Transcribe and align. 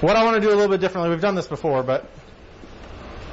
what 0.00 0.16
I 0.16 0.24
want 0.24 0.36
to 0.36 0.40
do 0.40 0.48
a 0.48 0.56
little 0.56 0.68
bit 0.68 0.80
differently, 0.80 1.10
we've 1.10 1.20
done 1.20 1.34
this 1.34 1.46
before, 1.46 1.82
but 1.82 2.08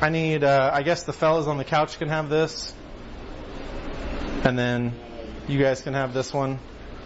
I 0.01 0.09
need, 0.09 0.43
uh, 0.43 0.71
I 0.73 0.83
guess 0.83 1.03
the 1.03 1.13
fellas 1.13 1.47
on 1.47 1.57
the 1.57 1.63
couch 1.63 1.97
can 1.97 2.09
have 2.09 2.29
this. 2.29 2.73
And 4.43 4.57
then 4.57 4.93
you 5.47 5.59
guys 5.59 5.81
can 5.81 5.93
have 5.93 6.13
this 6.13 6.33
one. 6.33 6.59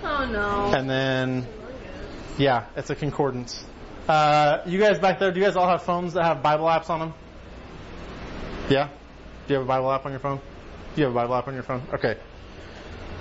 Oh 0.03 0.25
no. 0.25 0.73
And 0.75 0.89
then, 0.89 1.47
yeah, 2.37 2.65
it's 2.75 2.89
a 2.89 2.95
concordance. 2.95 3.63
Uh, 4.07 4.61
you 4.65 4.79
guys 4.79 4.99
back 4.99 5.19
there, 5.19 5.31
do 5.31 5.39
you 5.39 5.45
guys 5.45 5.55
all 5.55 5.67
have 5.67 5.83
phones 5.83 6.13
that 6.13 6.23
have 6.23 6.41
Bible 6.41 6.65
apps 6.65 6.89
on 6.89 6.99
them? 6.99 7.13
Yeah? 8.69 8.89
Do 9.47 9.53
you 9.53 9.59
have 9.59 9.65
a 9.65 9.67
Bible 9.67 9.91
app 9.91 10.05
on 10.05 10.11
your 10.11 10.19
phone? 10.19 10.37
Do 10.95 11.01
you 11.01 11.05
have 11.05 11.13
a 11.13 11.15
Bible 11.15 11.35
app 11.35 11.47
on 11.47 11.53
your 11.53 11.63
phone? 11.63 11.83
Okay. 11.93 12.17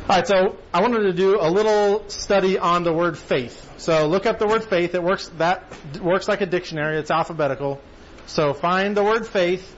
Alright, 0.08 0.28
so 0.28 0.56
I 0.72 0.82
wanted 0.82 1.00
to 1.00 1.12
do 1.12 1.40
a 1.40 1.50
little 1.50 2.08
study 2.08 2.60
on 2.60 2.84
the 2.84 2.92
word 2.92 3.18
faith. 3.18 3.74
So 3.78 4.06
look 4.06 4.24
up 4.24 4.38
the 4.38 4.46
word 4.46 4.62
faith. 4.62 4.94
It 4.94 5.02
works, 5.02 5.26
that 5.38 5.64
works 6.00 6.28
like 6.28 6.40
a 6.42 6.46
dictionary. 6.46 6.98
It's 6.98 7.10
alphabetical. 7.10 7.80
So 8.26 8.54
find 8.54 8.96
the 8.96 9.02
word 9.02 9.26
faith. 9.26 9.74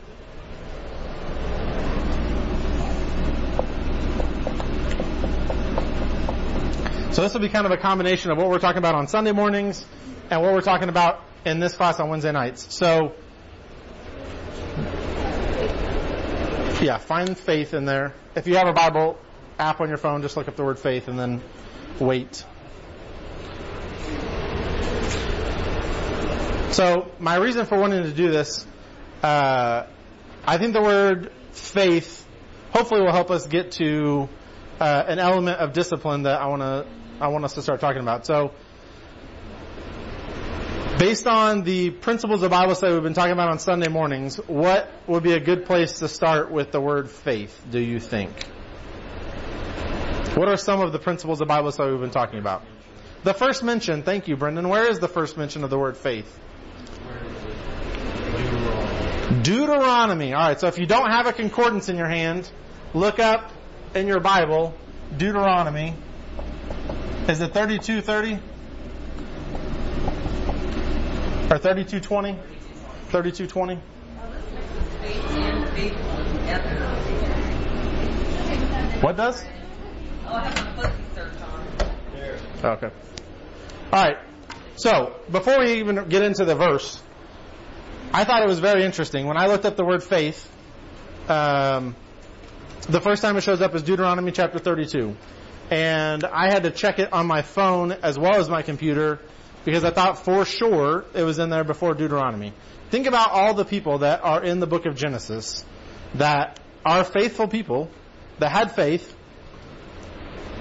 So 7.14 7.22
this 7.22 7.32
will 7.32 7.40
be 7.40 7.48
kind 7.48 7.64
of 7.64 7.72
a 7.72 7.78
combination 7.78 8.30
of 8.30 8.36
what 8.36 8.50
we're 8.50 8.58
talking 8.58 8.80
about 8.80 8.96
on 8.96 9.08
Sunday 9.08 9.32
mornings 9.32 9.82
and 10.30 10.42
what 10.42 10.52
we're 10.52 10.60
talking 10.60 10.90
about 10.90 11.24
in 11.46 11.58
this 11.58 11.74
class 11.74 11.98
on 12.00 12.10
Wednesday 12.10 12.32
nights. 12.32 12.74
So, 12.76 13.14
yeah, 16.82 16.98
find 16.98 17.36
faith 17.38 17.72
in 17.72 17.86
there. 17.86 18.12
If 18.36 18.46
you 18.46 18.56
have 18.56 18.68
a 18.68 18.74
Bible 18.74 19.18
app 19.58 19.80
on 19.80 19.88
your 19.88 19.98
phone, 19.98 20.22
just 20.22 20.36
look 20.36 20.48
up 20.48 20.56
the 20.56 20.64
word 20.64 20.78
faith 20.78 21.08
and 21.08 21.18
then 21.18 21.42
wait. 22.00 22.44
So, 26.70 27.10
my 27.18 27.36
reason 27.36 27.66
for 27.66 27.78
wanting 27.78 28.04
to 28.04 28.12
do 28.12 28.30
this, 28.30 28.66
uh, 29.22 29.86
I 30.46 30.58
think 30.58 30.74
the 30.74 30.82
word 30.82 31.32
faith 31.52 32.26
hopefully 32.72 33.00
will 33.00 33.12
help 33.12 33.30
us 33.30 33.46
get 33.46 33.72
to 33.72 34.28
uh, 34.78 35.04
an 35.08 35.18
element 35.18 35.58
of 35.58 35.72
discipline 35.72 36.22
that 36.22 36.40
I 36.40 36.46
want 36.46 36.62
to 36.62 36.86
I 37.20 37.28
want 37.28 37.44
us 37.44 37.54
to 37.54 37.62
start 37.62 37.80
talking 37.80 38.00
about. 38.00 38.26
So, 38.26 38.52
based 40.98 41.26
on 41.26 41.64
the 41.64 41.90
principles 41.90 42.42
of 42.42 42.50
Bible 42.50 42.76
study 42.76 42.94
we've 42.94 43.02
been 43.02 43.14
talking 43.14 43.32
about 43.32 43.50
on 43.50 43.58
Sunday 43.58 43.88
mornings, 43.88 44.36
what 44.46 44.88
would 45.08 45.24
be 45.24 45.32
a 45.32 45.40
good 45.40 45.66
place 45.66 45.98
to 45.98 46.06
start 46.08 46.52
with 46.52 46.70
the 46.70 46.80
word 46.80 47.10
faith, 47.10 47.60
do 47.70 47.80
you 47.80 47.98
think? 47.98 48.30
What 50.34 50.48
are 50.48 50.56
some 50.56 50.80
of 50.80 50.92
the 50.92 50.98
principles 50.98 51.40
of 51.40 51.48
Bible 51.48 51.72
study 51.72 51.90
we've 51.90 52.00
been 52.00 52.10
talking 52.10 52.38
about? 52.38 52.62
The 53.24 53.34
first 53.34 53.64
mention, 53.64 54.02
thank 54.02 54.28
you, 54.28 54.36
Brendan. 54.36 54.68
Where 54.68 54.88
is 54.88 55.00
the 55.00 55.08
first 55.08 55.36
mention 55.36 55.64
of 55.64 55.70
the 55.70 55.78
word 55.78 55.96
faith? 55.96 56.38
Deuteronomy. 59.42 60.32
All 60.32 60.48
right, 60.48 60.60
so 60.60 60.68
if 60.68 60.78
you 60.78 60.86
don't 60.86 61.10
have 61.10 61.26
a 61.26 61.32
concordance 61.32 61.88
in 61.88 61.96
your 61.96 62.08
hand, 62.08 62.50
look 62.94 63.18
up 63.18 63.50
in 63.94 64.06
your 64.06 64.20
Bible 64.20 64.74
Deuteronomy. 65.16 65.94
Is 67.28 67.40
it 67.40 67.52
3230? 67.52 68.34
Or 71.50 71.58
3220? 71.58 72.38
3220? 73.10 73.76
What 79.00 79.16
does? 79.16 79.44
Okay. 82.64 82.90
All 83.92 84.04
right. 84.04 84.16
So, 84.76 85.16
before 85.30 85.60
we 85.60 85.74
even 85.74 86.08
get 86.08 86.22
into 86.22 86.44
the 86.44 86.54
verse, 86.54 87.00
I 88.12 88.24
thought 88.24 88.42
it 88.42 88.48
was 88.48 88.58
very 88.58 88.84
interesting. 88.84 89.26
When 89.26 89.36
I 89.36 89.46
looked 89.46 89.64
up 89.64 89.76
the 89.76 89.84
word 89.84 90.02
faith, 90.02 90.50
um, 91.28 91.94
the 92.88 93.00
first 93.00 93.22
time 93.22 93.36
it 93.36 93.42
shows 93.42 93.60
up 93.60 93.74
is 93.74 93.82
Deuteronomy 93.82 94.32
chapter 94.32 94.58
32. 94.58 95.16
And 95.70 96.24
I 96.24 96.50
had 96.50 96.62
to 96.62 96.70
check 96.70 96.98
it 96.98 97.12
on 97.12 97.26
my 97.26 97.42
phone 97.42 97.92
as 97.92 98.18
well 98.18 98.36
as 98.36 98.48
my 98.48 98.62
computer 98.62 99.20
because 99.64 99.84
I 99.84 99.90
thought 99.90 100.24
for 100.24 100.44
sure 100.44 101.04
it 101.14 101.22
was 101.22 101.38
in 101.38 101.50
there 101.50 101.64
before 101.64 101.94
Deuteronomy. 101.94 102.54
Think 102.90 103.06
about 103.06 103.30
all 103.30 103.54
the 103.54 103.64
people 103.64 103.98
that 103.98 104.24
are 104.24 104.42
in 104.42 104.60
the 104.60 104.66
book 104.66 104.86
of 104.86 104.96
Genesis 104.96 105.64
that 106.14 106.58
are 106.86 107.04
faithful 107.04 107.48
people 107.48 107.90
that 108.38 108.50
had 108.50 108.74
faith 108.74 109.14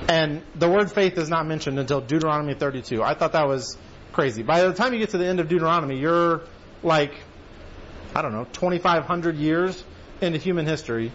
and 0.08 0.42
the 0.56 0.70
word 0.70 0.92
faith 0.92 1.18
is 1.18 1.30
not 1.30 1.46
mentioned 1.46 1.80
until 1.80 2.02
Deuteronomy 2.02 2.54
32. 2.54 3.04
I 3.04 3.14
thought 3.14 3.34
that 3.34 3.48
was 3.48 3.78
crazy. 4.14 4.44
By 4.44 4.62
the 4.62 4.74
time 4.74 4.94
you 4.94 5.00
get 5.00 5.10
to 5.10 5.18
the 5.18 5.26
end 5.26 5.40
of 5.40 5.48
Deuteronomy, 5.48 6.00
you're 6.00 6.42
like, 6.84 7.14
I 8.16 8.22
don't 8.22 8.32
know, 8.32 8.46
2,500 8.46 9.36
years 9.36 9.84
into 10.22 10.40
human 10.40 10.66
history 10.66 11.12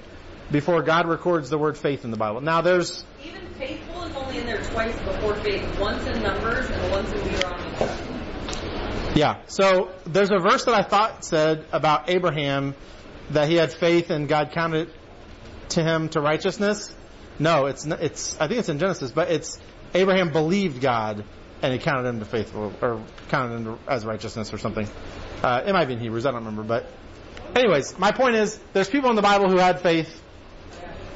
before 0.51 0.83
God 0.83 1.09
records 1.09 1.51
the 1.51 1.59
word 1.59 1.77
faith 1.79 2.05
in 2.05 2.11
the 2.11 2.17
Bible. 2.17 2.41
Now 2.41 2.61
there's 2.61 3.05
even 3.25 3.47
faithful 3.55 4.05
is 4.05 4.15
only 4.15 4.39
in 4.39 4.47
there 4.47 4.63
twice 4.63 4.95
before 5.01 5.35
faith. 5.37 5.81
Once 5.81 6.07
in 6.07 6.23
Numbers 6.23 6.69
and 6.71 6.93
once 6.93 7.13
in 7.13 7.19
Deuteronomy. 7.25 7.63
Yeah. 9.15 9.43
So 9.47 9.91
there's 10.07 10.31
a 10.31 10.39
verse 10.39 10.65
that 10.65 10.75
I 10.75 10.83
thought 10.83 11.25
said 11.25 11.67
about 11.73 12.09
Abraham 12.09 12.75
that 13.31 13.49
he 13.49 13.57
had 13.57 13.73
faith 13.73 14.11
and 14.11 14.29
God 14.29 14.53
counted 14.53 14.91
to 15.71 15.83
him 15.83 16.09
to 16.11 16.21
righteousness. 16.21 16.95
No, 17.39 17.67
it's 17.67 17.87
it's 17.87 18.41
I 18.41 18.49
think 18.49 18.61
it's 18.61 18.69
in 18.69 18.79
Genesis, 18.79 19.11
but 19.11 19.31
it's 19.31 19.59
Abraham 19.95 20.33
believed 20.33 20.81
God 20.81 21.25
and 21.63 21.73
he 21.73 21.79
counted 21.79 22.09
him 22.09 22.19
to 22.19 22.25
faithful 22.25 22.73
or 22.83 23.01
counted 23.29 23.59
him 23.59 23.79
as 23.89 24.05
righteousness 24.05 24.53
or 24.53 24.59
something. 24.59 24.89
Uh, 25.43 25.63
it 25.67 25.73
might 25.73 25.87
be 25.87 25.95
in 25.95 26.01
Hebrews, 26.01 26.27
I 26.27 26.33
don't 26.33 26.45
remember, 26.45 26.63
but 26.63 26.87
anyways, 27.55 27.99
my 27.99 28.13
point 28.13 28.37
is 28.37 28.59
there's 28.73 28.89
people 28.89 29.11
in 29.11 29.17
the 29.17 29.23
Bible 29.23 29.49
who 29.49 29.59
had 29.59 29.81
faith 29.81 30.23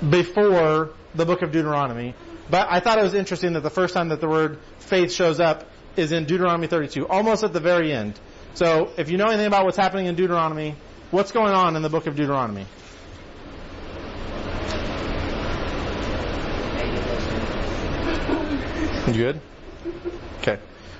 before 0.09 0.91
the 1.15 1.25
book 1.25 1.43
of 1.43 1.53
Deuteronomy. 1.53 2.15
But 2.49 2.69
I 2.71 2.81
thought 2.81 2.99
it 2.99 3.03
was 3.03 3.15
interesting 3.15 3.55
that 3.55 3.63
the 3.63 3.71
first 3.71 3.95
time 3.95 4.11
that 4.11 4.21
the 4.21 4.29
word 4.29 4.61
faith 4.79 5.13
shows 5.13 5.41
up 5.41 5.65
is 5.97 6.13
in 6.13 6.27
Deuteronomy 6.27 6.69
32, 6.69 7.07
almost 7.09 7.43
at 7.43 7.53
the 7.53 7.61
very 7.61 7.93
end. 7.93 8.19
So 8.55 8.93
if 8.97 9.11
you 9.11 9.17
know 9.17 9.27
anything 9.27 9.47
about 9.47 9.65
what's 9.65 9.77
happening 9.77 10.07
in 10.07 10.15
Deuteronomy, 10.15 10.77
what's 11.11 11.33
going 11.33 11.53
on 11.53 11.75
in 11.75 11.83
the 11.83 11.89
book 11.89 12.07
of 12.07 12.15
Deuteronomy? 12.15 12.67
Good? 19.17 19.41
Okay. 20.41 20.59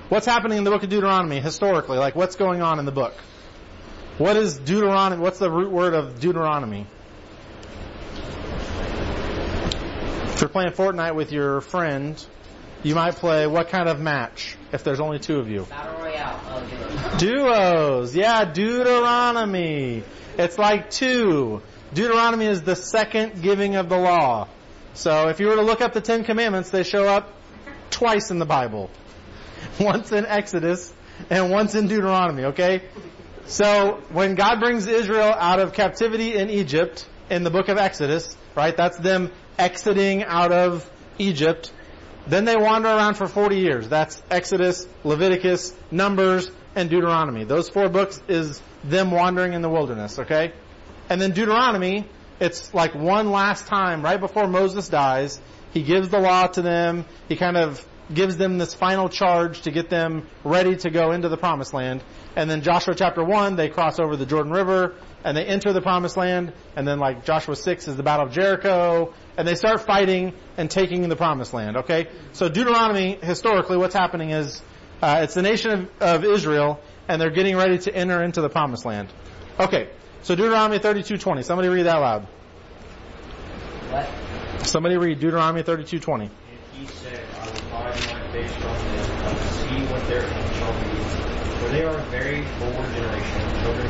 What's 0.09 0.25
happening 0.25 0.57
in 0.57 0.63
the 0.63 0.71
book 0.71 0.81
of 0.81 0.89
Deuteronomy 0.89 1.39
historically? 1.39 1.99
Like 1.99 2.15
what's 2.15 2.35
going 2.35 2.63
on 2.63 2.79
in 2.79 2.85
the 2.85 2.91
book? 2.91 3.13
What 4.17 4.35
is 4.35 4.57
Deuteronomy? 4.57 5.21
What's 5.21 5.37
the 5.37 5.51
root 5.51 5.71
word 5.71 5.93
of 5.93 6.19
Deuteronomy? 6.19 6.87
If 10.33 10.41
you're 10.41 10.49
playing 10.49 10.71
Fortnite 10.71 11.13
with 11.13 11.31
your 11.31 11.61
friend, 11.61 12.23
you 12.81 12.95
might 12.95 13.15
play 13.15 13.45
what 13.45 13.69
kind 13.69 13.87
of 13.87 13.99
match 13.99 14.57
if 14.71 14.83
there's 14.83 14.99
only 14.99 15.19
two 15.19 15.37
of 15.37 15.49
you? 15.49 15.63
Battle 15.65 16.01
Royale. 16.01 16.41
Oh, 16.47 17.15
Duos. 17.19 18.15
Yeah, 18.15 18.45
Deuteronomy. 18.45 20.03
It's 20.39 20.57
like 20.57 20.89
two. 20.89 21.61
Deuteronomy 21.93 22.47
is 22.47 22.63
the 22.63 22.75
second 22.75 23.43
giving 23.43 23.75
of 23.75 23.89
the 23.89 23.97
law. 23.97 24.47
So 24.95 25.29
if 25.29 25.39
you 25.39 25.47
were 25.47 25.55
to 25.55 25.61
look 25.61 25.81
up 25.81 25.93
the 25.93 26.01
Ten 26.01 26.23
Commandments, 26.23 26.71
they 26.71 26.81
show 26.81 27.03
up 27.03 27.31
twice 27.91 28.31
in 28.31 28.39
the 28.39 28.45
Bible. 28.45 28.89
Once 29.79 30.11
in 30.11 30.25
Exodus 30.25 30.93
and 31.29 31.49
once 31.49 31.73
in 31.75 31.87
Deuteronomy, 31.87 32.45
okay? 32.45 32.83
So 33.45 34.01
when 34.11 34.35
God 34.35 34.59
brings 34.59 34.87
Israel 34.87 35.33
out 35.35 35.59
of 35.59 35.73
captivity 35.73 36.35
in 36.35 36.49
Egypt 36.49 37.07
in 37.29 37.43
the 37.43 37.49
book 37.49 37.69
of 37.69 37.77
Exodus, 37.77 38.35
right? 38.55 38.75
That's 38.75 38.97
them 38.97 39.31
exiting 39.57 40.23
out 40.23 40.51
of 40.51 40.89
Egypt. 41.17 41.71
Then 42.27 42.45
they 42.45 42.55
wander 42.55 42.89
around 42.89 43.15
for 43.15 43.27
40 43.27 43.57
years. 43.57 43.87
That's 43.89 44.21
Exodus, 44.29 44.87
Leviticus, 45.03 45.73
Numbers, 45.91 46.51
and 46.75 46.89
Deuteronomy. 46.89 47.45
Those 47.45 47.69
four 47.69 47.89
books 47.89 48.21
is 48.27 48.61
them 48.83 49.11
wandering 49.11 49.53
in 49.53 49.61
the 49.61 49.69
wilderness, 49.69 50.19
okay? 50.19 50.53
And 51.09 51.21
then 51.21 51.31
Deuteronomy, 51.31 52.07
it's 52.39 52.73
like 52.73 52.93
one 52.93 53.31
last 53.31 53.67
time 53.67 54.03
right 54.03 54.19
before 54.19 54.47
Moses 54.47 54.89
dies. 54.89 55.39
He 55.71 55.83
gives 55.83 56.09
the 56.09 56.19
law 56.19 56.47
to 56.47 56.61
them. 56.61 57.05
He 57.27 57.35
kind 57.35 57.57
of 57.57 57.85
gives 58.13 58.37
them 58.37 58.57
this 58.57 58.73
final 58.73 59.09
charge 59.09 59.61
to 59.61 59.71
get 59.71 59.89
them 59.89 60.27
ready 60.43 60.75
to 60.77 60.89
go 60.89 61.11
into 61.11 61.29
the 61.29 61.37
promised 61.37 61.73
land. 61.73 62.03
And 62.35 62.49
then 62.49 62.61
Joshua 62.61 62.95
chapter 62.95 63.23
1, 63.23 63.55
they 63.55 63.69
cross 63.69 63.99
over 63.99 64.15
the 64.15 64.25
Jordan 64.25 64.51
River 64.51 64.95
and 65.23 65.35
they 65.35 65.45
enter 65.45 65.73
the 65.73 65.81
promised 65.81 66.15
land. 66.15 66.53
And 66.75 66.87
then 66.87 66.99
like 66.99 67.25
Joshua 67.25 67.55
6 67.55 67.87
is 67.87 67.97
the 67.97 68.03
battle 68.03 68.27
of 68.27 68.31
Jericho 68.31 69.13
and 69.35 69.47
they 69.47 69.55
start 69.55 69.81
fighting 69.81 70.33
and 70.55 70.69
taking 70.69 71.07
the 71.09 71.15
promised 71.15 71.53
land. 71.53 71.77
Okay. 71.77 72.07
So 72.33 72.47
Deuteronomy, 72.47 73.17
historically, 73.21 73.77
what's 73.77 73.95
happening 73.95 74.31
is, 74.31 74.61
uh, 75.01 75.21
it's 75.23 75.33
the 75.33 75.41
nation 75.41 75.71
of, 75.71 75.89
of 76.01 76.25
Israel 76.25 76.79
and 77.07 77.21
they're 77.21 77.31
getting 77.31 77.55
ready 77.55 77.77
to 77.79 77.95
enter 77.95 78.23
into 78.23 78.41
the 78.41 78.49
promised 78.49 78.85
land. 78.85 79.09
Okay. 79.59 79.89
So 80.23 80.35
Deuteronomy 80.35 80.79
32:20. 80.79 81.43
Somebody 81.43 81.69
read 81.69 81.83
that 81.83 81.97
loud. 81.97 82.27
What? 83.89 84.26
Somebody 84.67 84.97
read 84.97 85.21
Deuteronomy 85.21 85.63
32:20. 85.63 86.23
And 86.23 86.31
he 86.73 86.85
said, 86.87 87.25
I 87.39 87.45
will 87.45 87.69
hide 87.69 87.95
my 88.13 88.31
face 88.31 88.51
from 88.55 88.73
them, 88.73 89.25
I 89.25 89.35
see 89.45 89.85
what 89.85 90.05
their 90.07 90.25
end 90.25 90.55
shall 90.55 90.73
be. 90.73 90.89
For 90.89 91.63
For 91.63 91.69
they 91.69 91.83
are 91.83 91.97
a 91.97 92.03
very 92.03 92.43
forward 92.59 92.91
generation 92.93 93.61
children 93.61 93.87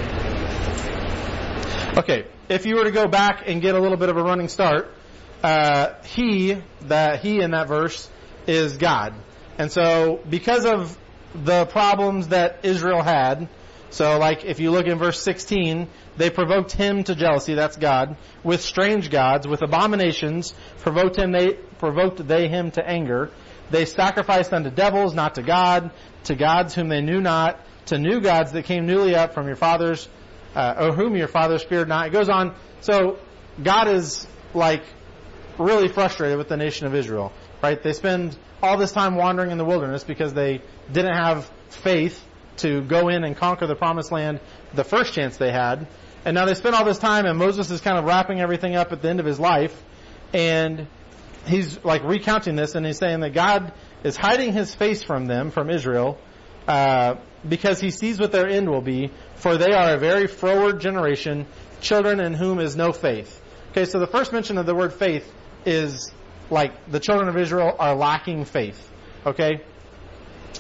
Okay, 1.97 2.27
if 2.47 2.67
you 2.67 2.75
were 2.75 2.83
to 2.83 2.91
go 2.91 3.07
back 3.07 3.45
and 3.47 3.59
get 3.59 3.73
a 3.73 3.79
little 3.79 3.97
bit 3.97 4.09
of 4.09 4.17
a 4.17 4.21
running 4.21 4.49
start, 4.49 4.93
uh, 5.41 5.93
he, 6.03 6.55
that 6.81 7.21
he 7.21 7.41
in 7.41 7.51
that 7.51 7.67
verse 7.67 8.07
is 8.45 8.77
God. 8.77 9.15
And 9.57 9.71
so 9.71 10.21
because 10.29 10.67
of 10.67 10.95
the 11.33 11.65
problems 11.65 12.27
that 12.27 12.59
Israel 12.61 13.01
had, 13.01 13.49
so 13.89 14.17
like 14.17 14.43
if 14.45 14.59
you 14.59 14.71
look 14.71 14.85
in 14.85 14.97
verse 14.97 15.21
16, 15.21 15.87
they 16.17 16.29
provoked 16.29 16.71
him 16.71 17.03
to 17.05 17.15
jealousy, 17.15 17.53
that's 17.53 17.77
God, 17.77 18.17
with 18.43 18.61
strange 18.61 19.09
gods, 19.09 19.47
with 19.47 19.61
abominations, 19.61 20.53
provoked 20.79 21.17
him 21.17 21.31
they, 21.31 21.53
provoked 21.53 22.25
they 22.27 22.47
him 22.47 22.71
to 22.71 22.87
anger. 22.87 23.31
They 23.69 23.85
sacrificed 23.85 24.53
unto 24.53 24.69
devils, 24.69 25.13
not 25.13 25.35
to 25.35 25.43
God, 25.43 25.91
to 26.25 26.35
gods 26.35 26.73
whom 26.73 26.89
they 26.89 27.01
knew 27.01 27.21
not, 27.21 27.59
to 27.87 27.97
new 27.97 28.19
gods 28.19 28.51
that 28.53 28.65
came 28.65 28.85
newly 28.85 29.15
up 29.15 29.33
from 29.33 29.47
your 29.47 29.55
fathers, 29.55 30.07
uh, 30.55 30.75
or 30.79 30.93
whom 30.93 31.15
your 31.15 31.27
fathers 31.27 31.63
feared 31.63 31.87
not. 31.87 32.07
It 32.07 32.13
goes 32.13 32.29
on. 32.29 32.55
So 32.81 33.19
God 33.61 33.87
is 33.87 34.27
like 34.53 34.83
really 35.57 35.87
frustrated 35.87 36.37
with 36.37 36.49
the 36.49 36.57
nation 36.57 36.87
of 36.87 36.95
Israel, 36.95 37.31
right? 37.61 37.81
They 37.81 37.93
spend 37.93 38.37
all 38.61 38.77
this 38.77 38.91
time 38.91 39.15
wandering 39.15 39.51
in 39.51 39.57
the 39.57 39.65
wilderness 39.65 40.03
because 40.03 40.33
they 40.33 40.61
didn't 40.91 41.15
have 41.15 41.49
faith 41.69 42.23
to 42.57 42.81
go 42.81 43.09
in 43.09 43.23
and 43.23 43.35
conquer 43.35 43.67
the 43.67 43.75
promised 43.75 44.11
land 44.11 44.39
the 44.73 44.83
first 44.83 45.13
chance 45.13 45.37
they 45.37 45.51
had. 45.51 45.87
And 46.25 46.35
now 46.35 46.45
they 46.45 46.55
spend 46.55 46.75
all 46.75 46.85
this 46.85 46.97
time 46.97 47.25
and 47.25 47.37
Moses 47.37 47.71
is 47.71 47.81
kind 47.81 47.97
of 47.97 48.05
wrapping 48.05 48.39
everything 48.41 48.75
up 48.75 48.91
at 48.91 49.01
the 49.01 49.09
end 49.09 49.19
of 49.19 49.25
his 49.25 49.39
life 49.39 49.75
and 50.33 50.87
he's 51.45 51.83
like 51.83 52.03
recounting 52.03 52.55
this 52.55 52.75
and 52.75 52.85
he's 52.85 52.97
saying 52.97 53.21
that 53.21 53.33
God 53.33 53.73
is 54.03 54.17
hiding 54.17 54.53
his 54.53 54.73
face 54.75 55.03
from 55.03 55.25
them, 55.25 55.51
from 55.51 55.69
Israel, 55.69 56.17
uh, 56.67 57.15
because 57.47 57.79
he 57.79 57.91
sees 57.91 58.19
what 58.19 58.31
their 58.31 58.47
end 58.47 58.69
will 58.69 58.81
be, 58.81 59.11
for 59.35 59.57
they 59.57 59.73
are 59.73 59.95
a 59.95 59.97
very 59.97 60.27
froward 60.27 60.81
generation, 60.81 61.45
children 61.81 62.19
in 62.19 62.33
whom 62.33 62.59
is 62.59 62.75
no 62.75 62.91
faith. 62.91 63.41
Okay, 63.71 63.85
so 63.85 63.99
the 63.99 64.07
first 64.07 64.33
mention 64.33 64.57
of 64.57 64.65
the 64.65 64.75
word 64.75 64.93
faith 64.93 65.31
is 65.65 66.11
like 66.49 66.89
the 66.89 66.99
children 66.99 67.29
of 67.29 67.37
Israel 67.37 67.75
are 67.79 67.95
lacking 67.95 68.45
faith. 68.45 68.91
Okay? 69.25 69.61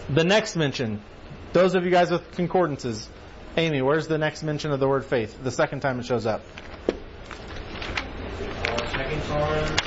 The 0.09 0.23
next 0.23 0.55
mention, 0.55 1.01
those 1.53 1.75
of 1.75 1.85
you 1.85 1.91
guys 1.91 2.11
with 2.11 2.31
concordances, 2.31 3.07
Amy, 3.55 3.81
where's 3.81 4.07
the 4.07 4.17
next 4.17 4.43
mention 4.43 4.71
of 4.71 4.79
the 4.79 4.87
word 4.87 5.05
faith? 5.05 5.41
The 5.43 5.51
second 5.51 5.81
time 5.81 5.99
it 5.99 6.05
shows 6.05 6.25
up. 6.25 6.41
Second 8.91 9.21
time, 9.23 9.77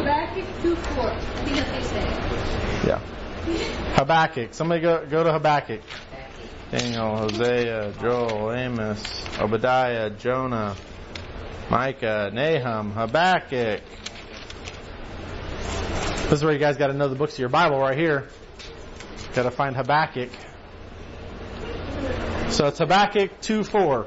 Habakkuk 0.00 0.44
2 0.62 0.76
4. 0.76 1.10
I 1.10 1.18
think 1.44 1.56
that's 1.56 1.70
what 1.70 1.80
they 1.80 1.86
say. 1.88 2.88
Yeah. 2.88 2.98
Habakkuk. 3.96 4.54
Somebody 4.54 4.80
go, 4.80 5.06
go 5.06 5.24
to 5.24 5.32
Habakkuk. 5.32 5.80
Daniel, 6.70 7.16
Hosea, 7.16 7.92
Joel, 8.00 8.52
Amos, 8.52 9.24
Obadiah, 9.38 10.10
Jonah, 10.10 10.76
Micah, 11.68 12.30
Nahum, 12.32 12.92
Habakkuk. 12.92 13.82
This 16.30 16.38
is 16.38 16.44
where 16.44 16.52
you 16.52 16.60
guys 16.60 16.76
got 16.76 16.86
to 16.86 16.92
know 16.92 17.08
the 17.08 17.16
books 17.16 17.32
of 17.32 17.38
your 17.40 17.48
Bible 17.48 17.80
right 17.80 17.98
here. 17.98 18.28
Got 19.34 19.42
to 19.42 19.50
find 19.50 19.74
Habakkuk. 19.74 20.30
So 22.50 22.68
it's 22.68 22.78
Habakkuk 22.78 23.40
2 23.40 23.64
4. 23.64 24.06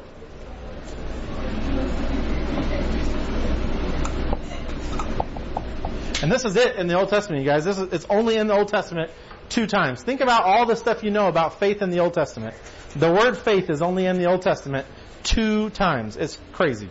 And 6.21 6.31
this 6.31 6.45
is 6.45 6.55
it 6.55 6.77
in 6.77 6.87
the 6.87 6.97
Old 6.97 7.09
Testament, 7.09 7.43
you 7.43 7.49
guys. 7.49 7.65
This 7.65 7.77
is, 7.77 7.91
it's 7.91 8.05
only 8.09 8.37
in 8.37 8.47
the 8.47 8.53
Old 8.53 8.69
Testament 8.69 9.11
two 9.49 9.67
times. 9.67 10.01
Think 10.01 10.21
about 10.21 10.43
all 10.43 10.65
the 10.65 10.77
stuff 10.77 11.03
you 11.03 11.11
know 11.11 11.27
about 11.27 11.59
faith 11.59 11.81
in 11.81 11.89
the 11.89 11.99
Old 11.99 12.13
Testament. 12.13 12.55
The 12.95 13.11
word 13.11 13.37
faith 13.37 13.69
is 13.69 13.81
only 13.81 14.05
in 14.05 14.17
the 14.17 14.27
Old 14.27 14.43
Testament 14.43 14.87
two 15.23 15.71
times. 15.71 16.15
It's 16.15 16.39
crazy. 16.53 16.87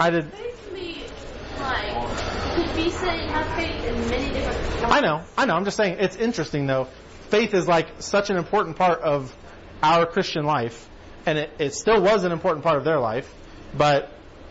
I 0.00 0.10
did. 0.10 0.32
Can 0.32 2.33
be 2.56 2.84
be 2.84 2.90
saying 2.90 3.28
have 3.28 3.54
faith 3.54 3.84
in 3.84 4.08
many 4.08 4.32
different 4.32 4.92
I 4.92 5.00
know, 5.00 5.22
I 5.36 5.46
know. 5.46 5.54
I'm 5.54 5.64
just 5.64 5.76
saying 5.76 5.96
it's 5.98 6.16
interesting 6.16 6.66
though. 6.66 6.88
Faith 7.28 7.54
is 7.54 7.66
like 7.66 7.88
such 8.00 8.30
an 8.30 8.36
important 8.36 8.76
part 8.76 9.00
of 9.00 9.34
our 9.82 10.06
Christian 10.06 10.44
life, 10.44 10.88
and 11.26 11.38
it, 11.38 11.50
it 11.58 11.74
still 11.74 12.02
was 12.02 12.24
an 12.24 12.32
important 12.32 12.64
part 12.64 12.78
of 12.78 12.84
their 12.84 12.98
life, 12.98 13.32
but 13.76 14.10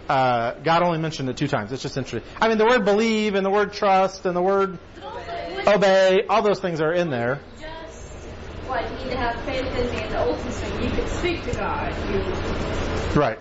uh, 0.09 0.53
God 0.63 0.83
only 0.83 0.99
mentioned 0.99 1.29
it 1.29 1.37
two 1.37 1.47
times. 1.47 1.71
It's 1.71 1.81
just 1.81 1.97
interesting. 1.97 2.29
I 2.39 2.49
mean, 2.49 2.57
the 2.57 2.65
word 2.65 2.83
believe 2.83 3.35
and 3.35 3.45
the 3.45 3.49
word 3.49 3.73
trust 3.73 4.25
and 4.25 4.35
the 4.35 4.41
word 4.41 4.77
But 4.95 5.03
also, 5.05 5.19
it 5.19 5.55
wouldn't 5.55 5.75
obey, 5.75 6.25
all 6.29 6.41
those 6.41 6.59
things 6.59 6.81
are 6.81 6.91
in 6.91 7.09
there. 7.09 7.39
just 7.59 8.27
like 8.67 8.91
need 8.97 9.11
to 9.11 9.17
have 9.17 9.41
faith 9.45 9.65
in 9.65 9.91
me 9.91 10.03
in 10.03 10.11
the. 10.11 10.83
You 10.83 10.91
could 10.91 11.07
speak 11.07 11.43
to 11.45 11.53
God. 11.53 11.93
You 12.11 13.19
Right. 13.19 13.39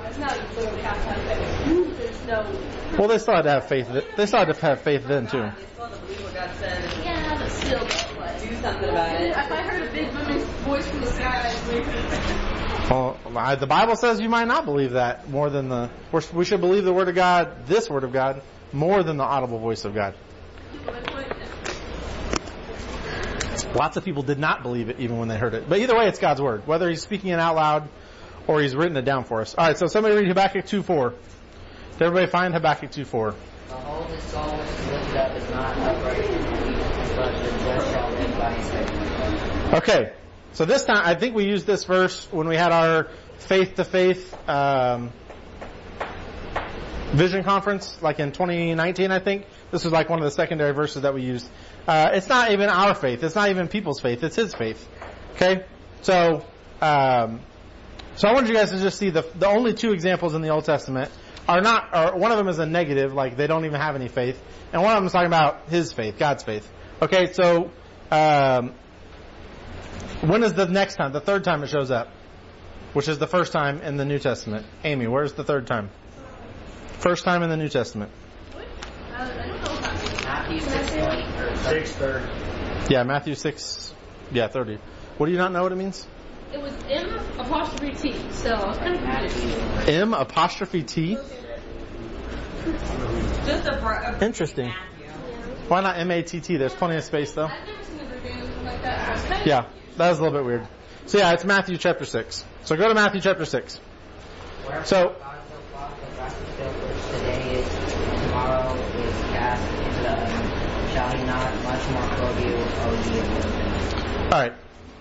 Whereas 0.00 0.18
now 0.18 0.34
you 0.34 0.56
literally 0.56 0.82
have 0.82 1.02
to 1.04 1.10
have 1.10 1.22
faith. 1.22 1.98
There's 1.98 2.26
no. 2.26 2.98
Well, 2.98 3.08
they 3.08 3.18
still 3.18 3.34
had 3.34 3.42
to 3.42 3.50
have 3.50 3.68
faith. 3.68 3.86
They 4.16 4.26
still 4.26 4.38
had 4.38 4.54
to 4.54 4.60
have 4.66 4.80
faith 4.80 5.06
then 5.06 5.26
too. 5.26 5.42
They 5.42 5.66
still 5.66 5.84
have 5.84 6.00
to 6.00 6.06
believe 6.06 6.24
what 6.24 6.34
God 6.34 6.50
said 6.56 6.84
and 6.84 7.04
Yeah, 7.04 7.36
but 7.38 7.50
still, 7.50 7.80
do 7.80 8.56
something 8.56 8.88
about 8.88 9.20
it. 9.20 9.30
If 9.30 9.36
I 9.36 9.62
heard 9.62 9.82
a 9.82 9.92
big 9.92 10.12
booming 10.12 10.38
voice 10.38 10.86
from 10.86 11.00
the 11.00 11.06
sky, 11.06 11.56
Well, 12.90 13.18
I- 13.36 13.54
the 13.56 13.66
Bible 13.66 13.94
says 13.94 14.20
you 14.20 14.30
might 14.30 14.48
not 14.48 14.64
believe 14.64 14.92
that 14.92 15.28
more 15.28 15.50
than 15.50 15.68
the. 15.68 15.90
we're- 16.12 16.24
We 16.32 16.44
should 16.46 16.60
believe 16.60 16.84
the 16.84 16.94
Word 16.94 17.08
of 17.08 17.14
God, 17.14 17.66
this 17.66 17.90
Word 17.90 18.04
of 18.04 18.12
God, 18.12 18.42
more 18.72 19.02
than 19.02 19.18
the 19.18 19.24
audible 19.24 19.58
voice 19.58 19.84
of 19.84 19.94
God. 19.94 20.14
Lots 23.74 23.96
of 23.96 24.04
people 24.04 24.22
did 24.22 24.38
not 24.38 24.62
believe 24.62 24.88
it 24.88 24.98
even 24.98 25.18
when 25.18 25.28
they 25.28 25.36
heard 25.36 25.54
it. 25.54 25.68
But 25.68 25.78
either 25.78 25.96
way, 25.96 26.06
it's 26.06 26.18
God's 26.18 26.40
Word. 26.40 26.66
Whether 26.66 26.88
He's 26.88 27.02
speaking 27.02 27.30
it 27.30 27.38
out 27.38 27.54
loud 27.54 27.88
or 28.46 28.60
He's 28.60 28.74
written 28.74 28.96
it 28.96 29.04
down 29.04 29.24
for 29.24 29.40
us. 29.40 29.54
Alright, 29.54 29.78
so 29.78 29.86
somebody 29.86 30.16
read 30.16 30.28
Habakkuk 30.28 30.66
2 30.66 30.82
4. 30.82 31.10
Did 31.10 32.02
everybody 32.02 32.30
find 32.30 32.54
Habakkuk 32.54 32.90
2 32.90 33.04
4? 33.04 33.34
Behold, 33.68 34.20
soul 34.22 34.60
is 34.60 34.86
lifted 34.88 35.16
up 35.16 35.36
is 35.36 35.50
not 35.50 35.76
upright 35.78 36.30
but 37.16 37.32
the. 37.32 37.60
Okay, 39.76 40.12
so 40.52 40.64
this 40.64 40.84
time, 40.84 41.02
I 41.04 41.14
think 41.14 41.36
we 41.36 41.44
used 41.44 41.66
this 41.66 41.84
verse 41.84 42.26
when 42.32 42.48
we 42.48 42.56
had 42.56 42.72
our 42.72 43.08
faith 43.38 43.76
to 43.76 43.84
faith 43.84 44.36
um, 44.48 45.12
vision 47.12 47.44
conference, 47.44 48.00
like 48.02 48.18
in 48.18 48.32
2019, 48.32 49.10
I 49.10 49.18
think. 49.20 49.46
This 49.70 49.84
was 49.84 49.92
like 49.92 50.08
one 50.08 50.18
of 50.18 50.24
the 50.24 50.30
secondary 50.30 50.72
verses 50.72 51.02
that 51.02 51.14
we 51.14 51.22
used. 51.22 51.48
Uh, 51.86 52.10
it's 52.14 52.28
not 52.28 52.50
even 52.50 52.68
our 52.68 52.94
faith. 52.94 53.22
It's 53.22 53.34
not 53.34 53.50
even 53.50 53.68
people's 53.68 54.00
faith. 54.00 54.24
It's 54.24 54.36
His 54.36 54.54
faith. 54.54 54.88
Okay, 55.36 55.64
so 56.02 56.44
um, 56.80 57.40
so 58.20 58.28
I 58.28 58.34
wanted 58.34 58.48
you 58.48 58.54
guys 58.54 58.70
to 58.70 58.78
just 58.78 58.98
see 58.98 59.08
the 59.08 59.22
the 59.38 59.46
only 59.48 59.72
two 59.72 59.92
examples 59.92 60.34
in 60.34 60.42
the 60.42 60.50
Old 60.50 60.66
Testament 60.66 61.10
are 61.48 61.62
not. 61.62 61.88
Or 61.94 62.18
one 62.18 62.30
of 62.30 62.36
them 62.36 62.48
is 62.48 62.58
a 62.58 62.66
negative, 62.66 63.14
like 63.14 63.36
they 63.36 63.46
don't 63.46 63.64
even 63.64 63.80
have 63.80 63.94
any 63.96 64.08
faith, 64.08 64.38
and 64.74 64.82
one 64.82 64.92
of 64.92 64.98
them 64.98 65.06
is 65.06 65.12
talking 65.12 65.26
about 65.26 65.70
His 65.70 65.92
faith, 65.92 66.18
God's 66.18 66.44
faith. 66.44 66.70
Okay, 67.00 67.32
so. 67.32 67.70
Um, 68.10 68.74
when 70.20 70.42
is 70.42 70.52
the 70.52 70.66
next 70.66 70.96
time? 70.96 71.12
The 71.12 71.20
third 71.20 71.44
time 71.44 71.62
it 71.62 71.68
shows 71.68 71.90
up, 71.90 72.08
which 72.92 73.08
is 73.08 73.18
the 73.18 73.26
first 73.26 73.52
time 73.52 73.80
in 73.80 73.96
the 73.96 74.04
New 74.04 74.18
Testament. 74.18 74.66
Amy, 74.84 75.06
where's 75.06 75.32
the 75.32 75.44
third 75.44 75.66
time? 75.66 75.88
First 76.98 77.24
time 77.24 77.42
in 77.42 77.48
the 77.48 77.56
New 77.56 77.70
Testament. 77.70 78.12
I 79.14 79.26
don't 79.26 79.36
know 79.48 79.78
about 79.78 80.24
Matthew 80.24 80.60
6 80.60 80.90
20, 80.90 81.22
or 81.38 81.56
six 81.56 81.92
thirty. 81.92 82.26
Yeah, 82.90 83.04
Matthew 83.04 83.34
six. 83.34 83.94
Yeah, 84.30 84.48
thirty. 84.48 84.78
What 85.16 85.26
do 85.26 85.32
you 85.32 85.38
not 85.38 85.52
know 85.52 85.62
what 85.62 85.72
it 85.72 85.76
means? 85.76 86.06
It 86.52 86.60
was 86.60 86.72
M 86.88 87.08
apostrophe 87.38 87.92
T, 87.94 88.12
so 88.32 88.50
I 88.52 88.66
was 88.66 88.76
kind 88.78 88.96
of 88.96 89.02
confused. 89.02 89.56
Matthew. 89.58 89.94
M 89.94 90.14
apostrophe 90.14 90.82
T. 90.82 91.14
Just 91.14 91.30
a, 93.68 93.78
br- 93.80 93.92
a 93.92 94.18
Interesting. 94.24 94.66
Matthew. 94.66 95.06
Why 95.68 95.80
not 95.80 95.96
M 95.98 96.10
A 96.10 96.22
T 96.22 96.40
T? 96.40 96.56
There's 96.56 96.74
plenty 96.74 96.96
of 96.96 97.04
space 97.04 97.32
though. 97.32 97.46
I've 97.46 97.66
never 97.66 97.84
seen 97.84 98.00
a 98.00 98.04
review 98.14 98.32
like 98.64 98.82
that. 98.82 99.16
so 99.18 99.28
kind 99.28 99.40
of 99.42 99.46
Yeah, 99.46 99.66
that 99.96 100.08
was 100.10 100.18
a 100.18 100.22
little 100.22 100.36
bit 100.38 100.44
weird. 100.44 100.66
So 101.06 101.18
yeah, 101.18 101.32
it's 101.32 101.44
Matthew 101.44 101.76
chapter 101.78 102.04
six. 102.04 102.44
So 102.64 102.76
go 102.76 102.88
to 102.88 102.94
Matthew 102.94 103.20
chapter 103.20 103.44
six. 103.44 103.78
So- 103.78 104.60
God 104.70 104.84
so 104.84 105.16
thought 105.72 105.92
that 106.18 106.34
that 106.58 106.72
which 106.82 107.02
today 107.20 107.42
is, 107.60 107.66
and 108.08 108.18
tomorrow 108.22 108.74
is 108.98 109.14
cast 109.32 109.64
into 109.84 110.00
the 110.02 110.12
oven. 110.12 110.46
Shall 110.92 111.10
he 111.16 111.22
not 111.24 111.62
much 111.62 111.88
more 111.90 112.02
clothe 112.16 112.40
you, 112.40 112.56
O 112.56 112.92
ye 113.08 113.18
of 113.20 113.28
little 113.32 113.50
faith? 113.52 113.94
All 114.32 114.40
right. 114.40 114.52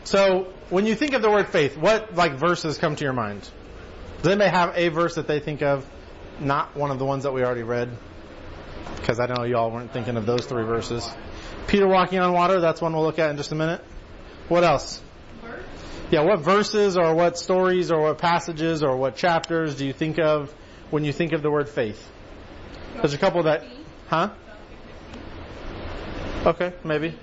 So 0.09 0.51
when 0.71 0.87
you 0.87 0.95
think 0.95 1.13
of 1.13 1.21
the 1.21 1.29
word 1.29 1.49
faith, 1.49 1.77
what 1.77 2.15
like 2.15 2.33
verses 2.33 2.79
come 2.79 2.95
to 2.95 3.03
your 3.03 3.13
mind? 3.13 3.47
Does 4.23 4.31
anybody 4.31 4.49
have 4.49 4.75
a 4.75 4.89
verse 4.89 5.13
that 5.15 5.27
they 5.27 5.39
think 5.39 5.61
of, 5.61 5.87
not 6.39 6.75
one 6.75 6.89
of 6.89 6.97
the 6.97 7.05
ones 7.05 7.25
that 7.25 7.31
we 7.31 7.43
already 7.43 7.61
read? 7.61 7.95
Because 8.95 9.19
I 9.19 9.27
know 9.27 9.43
y'all 9.43 9.69
weren't 9.69 9.93
thinking 9.93 10.17
of 10.17 10.25
those 10.25 10.47
three 10.47 10.63
verses. 10.63 11.07
Peter 11.67 11.87
walking 11.87 12.17
on 12.17 12.33
water, 12.33 12.59
that's 12.59 12.81
one 12.81 12.93
we'll 12.93 13.03
look 13.03 13.19
at 13.19 13.29
in 13.29 13.37
just 13.37 13.51
a 13.51 13.55
minute. 13.55 13.85
What 14.47 14.63
else? 14.63 14.99
Yeah, 16.09 16.21
what 16.21 16.39
verses 16.39 16.97
or 16.97 17.13
what 17.13 17.37
stories 17.37 17.91
or 17.91 18.01
what 18.01 18.17
passages 18.17 18.81
or 18.81 18.97
what 18.97 19.15
chapters 19.15 19.75
do 19.75 19.85
you 19.85 19.93
think 19.93 20.17
of 20.17 20.51
when 20.89 21.05
you 21.05 21.13
think 21.13 21.33
of 21.33 21.43
the 21.43 21.51
word 21.51 21.69
faith? 21.69 22.03
There's 22.95 23.13
a 23.13 23.19
couple 23.19 23.43
that, 23.43 23.63
huh? 24.07 24.31
Okay, 26.47 26.73
maybe. 26.83 27.13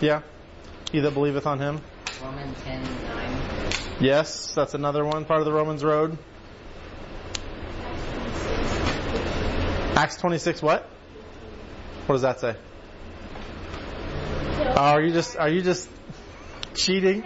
Yeah. 0.00 0.22
He 0.92 1.00
that 1.00 1.14
believeth 1.14 1.46
on 1.46 1.58
him. 1.58 1.80
Romans 2.22 2.56
10 2.64 2.82
9. 2.82 3.42
Yes, 4.00 4.54
that's 4.54 4.74
another 4.74 5.04
one, 5.04 5.24
part 5.24 5.40
of 5.40 5.46
the 5.46 5.52
Romans 5.52 5.82
road. 5.82 6.18
Acts 9.96 10.16
26 10.16 10.62
what? 10.62 10.82
What 12.06 12.14
does 12.14 12.22
that 12.22 12.40
say? 12.40 12.56
Oh, 14.58 14.74
are 14.76 15.02
you 15.02 15.12
just, 15.12 15.36
are 15.36 15.48
you 15.48 15.62
just 15.62 15.88
cheating? 16.74 17.24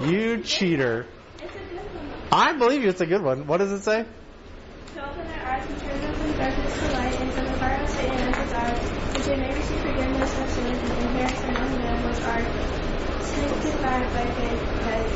You 0.00 0.42
cheater. 0.42 1.06
It's 1.38 1.54
a 1.54 1.58
good 1.58 1.76
one. 1.78 2.28
I 2.32 2.52
believe 2.54 2.82
you, 2.82 2.88
it's 2.88 3.00
a 3.00 3.06
good 3.06 3.22
one. 3.22 3.46
What 3.46 3.58
does 3.58 3.70
it 3.72 3.82
say? 3.82 4.06
To 5.64 5.70
open 5.70 5.78
their 5.78 5.80
eyes 5.80 5.80
and 5.80 5.80
turn 5.80 6.00
them 6.00 6.14
from 6.14 6.32
darkness 6.36 6.78
to 6.78 6.92
light 6.92 7.20
and 7.20 7.32
from 7.32 7.44
the 7.46 7.52
fire 7.54 7.82
of 7.82 7.88
Satan 7.88 8.20
and 8.20 8.36
his 8.36 8.50
that 8.50 9.24
they 9.24 9.36
may 9.36 9.54
receive 9.54 9.80
forgiveness 9.80 10.38
of 10.38 10.50
sins 10.50 10.82
and 10.82 10.92
inheritance 11.02 11.58
among 11.58 11.82
them 11.82 12.04
which 12.04 12.20
are 12.22 12.44
sanctified 13.22 14.12
by 14.12 14.26
faith 14.34 14.60
that 14.80 15.06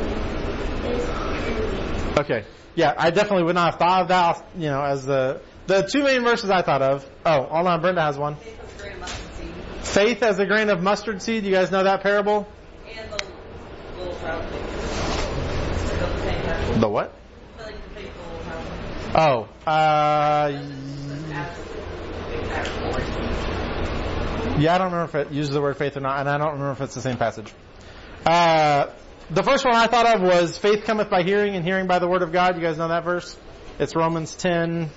is. 0.91 2.17
Okay. 2.19 2.45
Yeah, 2.75 2.93
I 2.97 3.11
definitely 3.11 3.43
would 3.43 3.55
not 3.55 3.71
have 3.71 3.79
thought 3.79 4.01
of 4.03 4.07
that, 4.07 4.45
you 4.57 4.69
know, 4.69 4.81
as 4.81 5.05
the, 5.05 5.41
the 5.67 5.83
two 5.83 6.03
main 6.03 6.23
verses 6.23 6.49
I 6.49 6.61
thought 6.61 6.81
of. 6.81 7.09
Oh, 7.25 7.43
hold 7.43 7.67
on, 7.67 7.81
Brenda 7.81 8.01
has 8.01 8.17
one. 8.17 8.35
Faith 8.37 8.63
of 8.63 8.77
grain 8.77 8.93
of 8.93 8.99
mustard 9.01 9.33
seed. 9.35 9.53
Faith 9.83 10.23
as 10.23 10.39
a 10.39 10.45
grain 10.45 10.69
of 10.69 10.81
mustard 10.81 11.21
seed. 11.21 11.43
You 11.43 11.51
guys 11.51 11.71
know 11.71 11.83
that 11.83 12.01
parable? 12.01 12.47
And 12.87 13.11
the 13.11 13.17
little 13.99 14.15
child 14.19 14.45
faith. 14.49 14.65
They're 15.87 15.99
both 15.99 16.15
the 16.15 16.21
same 16.23 16.41
person. 16.41 16.79
The 16.79 16.89
what? 16.89 17.13
I 17.13 17.57
feel 17.57 17.65
like 17.67 17.83
the 17.83 17.89
faith 18.01 18.09
of 18.09 18.15
the 18.15 18.23
little 18.33 18.45
child. 18.45 18.65
Oh, 19.15 19.49
uh, 19.65 20.51
yeah, 24.59 24.75
I 24.75 24.77
don't 24.77 24.91
remember 24.91 25.05
if 25.05 25.15
it 25.15 25.31
uses 25.31 25.51
the 25.51 25.61
word 25.61 25.77
faith 25.77 25.97
or 25.97 26.01
not, 26.01 26.19
and 26.19 26.29
I 26.29 26.37
don't 26.37 26.51
remember 26.51 26.73
if 26.73 26.81
it's 26.81 26.93
the 26.93 27.01
same 27.01 27.17
passage. 27.17 27.51
Uh, 28.23 28.87
the 29.31 29.41
first 29.41 29.65
one 29.65 29.75
I 29.75 29.87
thought 29.87 30.05
of 30.05 30.21
was 30.21 30.59
faith 30.59 30.83
cometh 30.83 31.09
by 31.09 31.23
hearing 31.23 31.55
and 31.55 31.65
hearing 31.65 31.87
by 31.87 31.97
the 31.97 32.07
word 32.07 32.21
of 32.21 32.31
God. 32.31 32.55
You 32.55 32.61
guys 32.61 32.77
know 32.77 32.89
that 32.89 33.03
verse? 33.03 33.35
It's 33.79 33.95
Romans 33.95 34.35
10. 34.35 34.89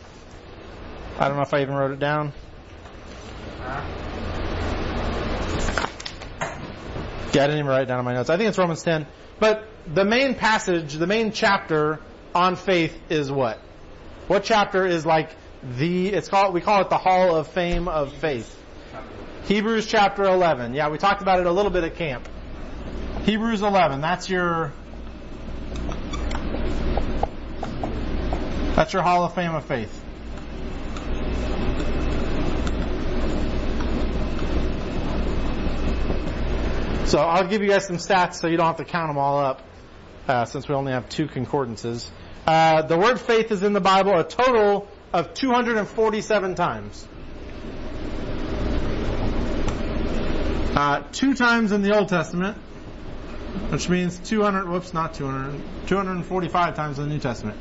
I 1.19 1.28
don't 1.28 1.37
know 1.37 1.42
if 1.42 1.54
I 1.54 1.62
even 1.62 1.75
wrote 1.75 1.92
it 1.92 1.99
down. 1.99 2.35
Yeah, 7.33 7.45
I 7.45 7.47
didn't 7.47 7.61
even 7.61 7.66
write 7.66 7.83
it 7.83 7.87
down 7.87 7.99
in 7.99 8.04
my 8.04 8.12
notes. 8.12 8.28
I 8.28 8.37
think 8.37 8.50
it's 8.50 8.59
Romans 8.59 8.83
10. 8.83 9.07
But 9.40 9.66
the 9.87 10.04
main 10.04 10.35
passage, 10.35 10.92
the 10.92 11.07
main 11.07 11.33
chapter 11.33 12.00
on 12.35 12.57
faith 12.57 12.95
is 13.09 13.33
what? 13.33 13.59
What 14.29 14.45
chapter 14.45 14.87
is 14.87 15.05
like 15.05 15.35
the, 15.76 16.09
it's 16.09 16.29
called, 16.29 16.55
we 16.55 16.61
call 16.61 16.81
it 16.81 16.91
the 16.91 16.99
Hall 16.99 17.37
of 17.37 17.49
Fame 17.49 17.88
of 17.88 18.12
Faith. 18.12 18.59
Hebrews 19.45 19.87
chapter 19.87 20.23
11. 20.23 20.75
Yeah, 20.75 20.88
we 20.91 20.99
talked 20.99 21.23
about 21.23 21.41
it 21.41 21.47
a 21.47 21.52
little 21.52 21.71
bit 21.71 21.83
at 21.85 21.97
camp. 21.97 22.29
Hebrews 23.25 23.62
11. 23.62 24.00
That's 24.00 24.31
your, 24.31 24.73
that's 28.76 28.93
your 28.93 29.02
Hall 29.02 29.25
of 29.25 29.35
Fame 29.35 29.55
of 29.55 29.64
Faith. 29.64 29.99
So 37.07 37.19
I'll 37.19 37.47
give 37.47 37.62
you 37.62 37.69
guys 37.69 37.87
some 37.87 37.97
stats 37.97 38.35
so 38.35 38.47
you 38.47 38.57
don't 38.57 38.67
have 38.67 38.76
to 38.76 38.85
count 38.85 39.09
them 39.09 39.19
all 39.19 39.38
up, 39.38 39.62
uh, 40.29 40.45
since 40.45 40.69
we 40.69 40.75
only 40.75 40.93
have 40.93 41.09
two 41.09 41.26
concordances. 41.26 42.11
Uh, 42.47 42.83
the 42.83 42.99
word 42.99 43.21
faith 43.21 43.53
is 43.53 43.63
in 43.63 43.73
the 43.73 43.81
Bible 43.81 44.19
a 44.19 44.25
total 44.25 44.89
of 45.13 45.35
247 45.35 46.55
times. 46.55 47.07
Uh, 50.75 51.03
two 51.13 51.35
times 51.35 51.71
in 51.71 51.83
the 51.83 51.97
Old 51.97 52.09
Testament, 52.09 52.57
which 53.71 53.89
means 53.89 54.19
200, 54.19 54.69
whoops, 54.69 54.95
not 54.95 55.15
200, 55.15 55.61
245 55.87 56.75
times 56.75 56.99
in 56.99 57.09
the 57.09 57.15
New 57.15 57.21
Testament. 57.21 57.59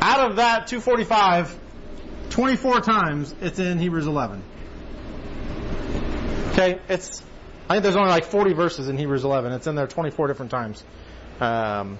Out 0.00 0.30
of 0.30 0.36
that 0.36 0.66
245, 0.66 1.58
24 2.30 2.80
times 2.82 3.34
it's 3.40 3.58
in 3.58 3.78
Hebrews 3.78 4.06
11. 4.06 4.42
Okay, 6.52 6.78
it's, 6.88 7.22
I 7.68 7.74
think 7.74 7.82
there's 7.82 7.96
only 7.96 8.10
like 8.10 8.26
40 8.26 8.52
verses 8.52 8.88
in 8.88 8.96
Hebrews 8.96 9.24
11. 9.24 9.52
It's 9.52 9.66
in 9.66 9.74
there 9.74 9.86
24 9.86 10.28
different 10.28 10.50
times. 10.50 10.84
Um, 11.40 11.98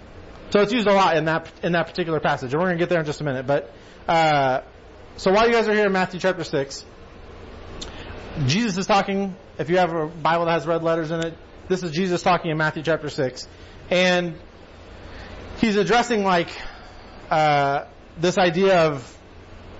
so 0.50 0.60
it's 0.60 0.72
used 0.72 0.86
a 0.86 0.92
lot 0.92 1.16
in 1.16 1.24
that 1.26 1.50
in 1.62 1.72
that 1.72 1.86
particular 1.86 2.20
passage, 2.20 2.52
and 2.52 2.60
we're 2.60 2.68
going 2.68 2.78
to 2.78 2.82
get 2.82 2.88
there 2.88 3.00
in 3.00 3.06
just 3.06 3.20
a 3.20 3.24
minute. 3.24 3.46
But 3.46 3.72
uh, 4.08 4.62
so 5.16 5.32
while 5.32 5.46
you 5.46 5.52
guys 5.52 5.68
are 5.68 5.74
here 5.74 5.86
in 5.86 5.92
Matthew 5.92 6.20
chapter 6.20 6.44
six, 6.44 6.84
Jesus 8.46 8.76
is 8.78 8.86
talking. 8.86 9.34
If 9.58 9.70
you 9.70 9.78
have 9.78 9.92
a 9.92 10.06
Bible 10.06 10.44
that 10.46 10.52
has 10.52 10.66
red 10.66 10.82
letters 10.82 11.10
in 11.10 11.24
it, 11.24 11.34
this 11.68 11.82
is 11.82 11.92
Jesus 11.92 12.22
talking 12.22 12.50
in 12.50 12.58
Matthew 12.58 12.82
chapter 12.82 13.08
six, 13.08 13.48
and 13.90 14.34
he's 15.58 15.76
addressing 15.76 16.24
like 16.24 16.48
uh, 17.30 17.84
this 18.18 18.38
idea 18.38 18.86
of. 18.86 19.12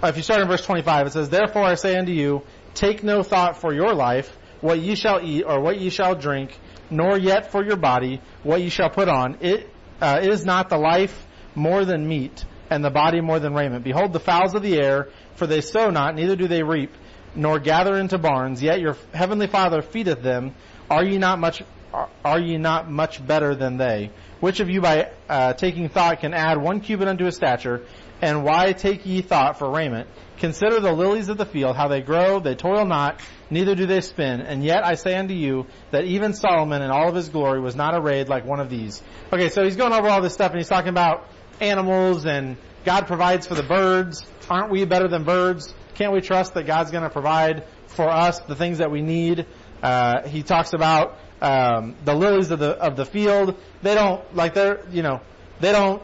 If 0.02 0.18
you 0.18 0.22
start 0.22 0.42
in 0.42 0.48
verse 0.48 0.64
25, 0.64 1.06
it 1.06 1.12
says, 1.14 1.30
"Therefore 1.30 1.62
I 1.62 1.74
say 1.74 1.96
unto 1.96 2.12
you, 2.12 2.42
take 2.74 3.02
no 3.02 3.22
thought 3.22 3.56
for 3.60 3.72
your 3.72 3.94
life, 3.94 4.36
what 4.60 4.78
ye 4.80 4.94
shall 4.94 5.20
eat 5.22 5.44
or 5.44 5.60
what 5.60 5.80
ye 5.80 5.90
shall 5.90 6.14
drink, 6.14 6.58
nor 6.90 7.18
yet 7.18 7.50
for 7.50 7.64
your 7.64 7.76
body, 7.76 8.20
what 8.42 8.60
ye 8.60 8.68
shall 8.68 8.90
put 8.90 9.08
on. 9.08 9.38
It 9.40 9.70
uh, 10.00 10.20
is 10.22 10.44
not 10.44 10.68
the 10.68 10.78
life 10.78 11.26
more 11.54 11.84
than 11.84 12.06
meat, 12.06 12.44
and 12.70 12.84
the 12.84 12.90
body 12.90 13.20
more 13.20 13.38
than 13.38 13.54
raiment. 13.54 13.84
Behold 13.84 14.12
the 14.12 14.20
fowls 14.20 14.54
of 14.54 14.62
the 14.62 14.78
air, 14.78 15.08
for 15.36 15.46
they 15.46 15.60
sow 15.60 15.90
not, 15.90 16.14
neither 16.14 16.36
do 16.36 16.48
they 16.48 16.62
reap, 16.62 16.92
nor 17.34 17.58
gather 17.58 17.96
into 17.96 18.18
barns, 18.18 18.62
yet 18.62 18.80
your 18.80 18.96
heavenly 19.12 19.46
Father 19.46 19.82
feedeth 19.82 20.22
them. 20.22 20.54
Are 20.90 21.04
ye 21.04 21.18
not 21.18 21.38
much 21.38 21.62
are, 21.92 22.08
are 22.24 22.40
ye 22.40 22.58
not 22.58 22.90
much 22.90 23.24
better 23.26 23.54
than 23.54 23.78
they? 23.78 24.10
Which 24.40 24.60
of 24.60 24.68
you 24.68 24.80
by 24.80 25.10
uh, 25.28 25.54
taking 25.54 25.88
thought 25.88 26.20
can 26.20 26.34
add 26.34 26.60
one 26.60 26.80
cubit 26.80 27.08
unto 27.08 27.24
his 27.24 27.36
stature? 27.36 27.86
And 28.20 28.44
why 28.44 28.72
take 28.72 29.06
ye 29.06 29.22
thought 29.22 29.58
for 29.58 29.70
raiment? 29.70 30.08
Consider 30.38 30.80
the 30.80 30.92
lilies 30.92 31.28
of 31.28 31.38
the 31.38 31.46
field, 31.46 31.76
how 31.76 31.88
they 31.88 32.00
grow, 32.00 32.40
they 32.40 32.54
toil 32.54 32.84
not, 32.84 33.20
neither 33.50 33.74
do 33.74 33.86
they 33.86 34.00
spin. 34.00 34.40
And 34.40 34.62
yet 34.62 34.84
I 34.84 34.94
say 34.94 35.16
unto 35.16 35.34
you 35.34 35.66
that 35.90 36.04
even 36.04 36.34
Solomon 36.34 36.82
in 36.82 36.90
all 36.90 37.08
of 37.08 37.14
his 37.14 37.28
glory 37.28 37.60
was 37.60 37.74
not 37.74 37.94
arrayed 37.94 38.28
like 38.28 38.44
one 38.44 38.60
of 38.60 38.68
these. 38.68 39.02
Okay, 39.32 39.48
so 39.48 39.64
he's 39.64 39.76
going 39.76 39.92
over 39.92 40.08
all 40.08 40.20
this 40.20 40.34
stuff 40.34 40.50
and 40.50 40.60
he's 40.60 40.68
talking 40.68 40.90
about 40.90 41.28
animals 41.60 42.26
and 42.26 42.56
God 42.84 43.06
provides 43.06 43.46
for 43.46 43.54
the 43.54 43.62
birds. 43.62 44.24
Aren't 44.48 44.70
we 44.70 44.84
better 44.84 45.08
than 45.08 45.24
birds? 45.24 45.74
Can't 45.94 46.12
we 46.12 46.20
trust 46.20 46.54
that 46.54 46.66
God's 46.66 46.90
going 46.90 47.04
to 47.04 47.10
provide 47.10 47.64
for 47.88 48.08
us 48.08 48.38
the 48.40 48.54
things 48.54 48.78
that 48.78 48.90
we 48.90 49.00
need? 49.00 49.46
Uh, 49.82 50.28
he 50.28 50.42
talks 50.42 50.72
about 50.72 51.18
um, 51.40 51.96
the 52.04 52.14
lilies 52.14 52.50
of 52.50 52.58
the 52.58 52.70
of 52.70 52.96
the 52.96 53.04
field. 53.04 53.56
They 53.82 53.94
don't 53.94 54.34
like 54.34 54.54
they're 54.54 54.80
you 54.90 55.02
know 55.02 55.20
they 55.60 55.72
don't 55.72 56.02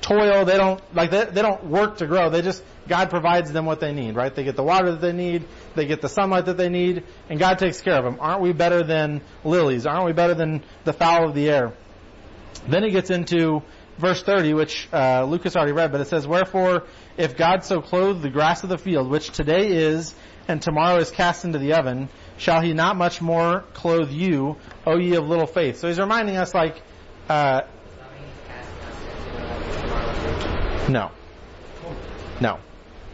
toil. 0.00 0.44
They 0.44 0.56
don't 0.56 0.80
like 0.94 1.10
they, 1.10 1.24
they 1.24 1.42
don't 1.42 1.64
work 1.64 1.98
to 1.98 2.06
grow. 2.06 2.30
They 2.30 2.42
just 2.42 2.62
God 2.88 3.10
provides 3.10 3.52
them 3.52 3.66
what 3.66 3.80
they 3.80 3.92
need, 3.92 4.14
right? 4.14 4.34
They 4.34 4.44
get 4.44 4.56
the 4.56 4.62
water 4.62 4.92
that 4.92 5.00
they 5.00 5.12
need, 5.12 5.44
they 5.74 5.86
get 5.86 6.00
the 6.00 6.08
sunlight 6.08 6.46
that 6.46 6.56
they 6.56 6.68
need, 6.68 7.04
and 7.28 7.38
God 7.38 7.58
takes 7.58 7.80
care 7.80 7.96
of 7.96 8.04
them. 8.04 8.18
Aren't 8.20 8.42
we 8.42 8.52
better 8.52 8.82
than 8.82 9.22
lilies? 9.44 9.86
Aren't 9.86 10.06
we 10.06 10.12
better 10.12 10.34
than 10.34 10.62
the 10.84 10.92
fowl 10.92 11.28
of 11.28 11.34
the 11.34 11.48
air? 11.50 11.72
Then 12.68 12.82
he 12.82 12.90
gets 12.90 13.10
into 13.10 13.62
verse 13.98 14.22
30, 14.22 14.54
which 14.54 14.88
uh, 14.92 15.24
Lucas 15.24 15.56
already 15.56 15.72
read, 15.72 15.92
but 15.92 16.00
it 16.00 16.08
says, 16.08 16.26
Wherefore, 16.26 16.84
if 17.16 17.36
God 17.36 17.64
so 17.64 17.80
clothe 17.80 18.22
the 18.22 18.30
grass 18.30 18.62
of 18.62 18.68
the 18.68 18.78
field, 18.78 19.10
which 19.10 19.30
today 19.30 19.68
is, 19.68 20.14
and 20.48 20.62
tomorrow 20.62 20.98
is 20.98 21.10
cast 21.10 21.44
into 21.44 21.58
the 21.58 21.74
oven, 21.74 22.08
shall 22.38 22.60
he 22.60 22.72
not 22.72 22.96
much 22.96 23.20
more 23.20 23.64
clothe 23.74 24.10
you, 24.10 24.56
O 24.86 24.96
ye 24.96 25.16
of 25.16 25.26
little 25.26 25.46
faith? 25.46 25.78
So 25.78 25.88
he's 25.88 25.98
reminding 25.98 26.36
us, 26.36 26.54
like, 26.54 26.80
uh, 27.28 27.62
no. 30.88 31.10
No. 32.40 32.58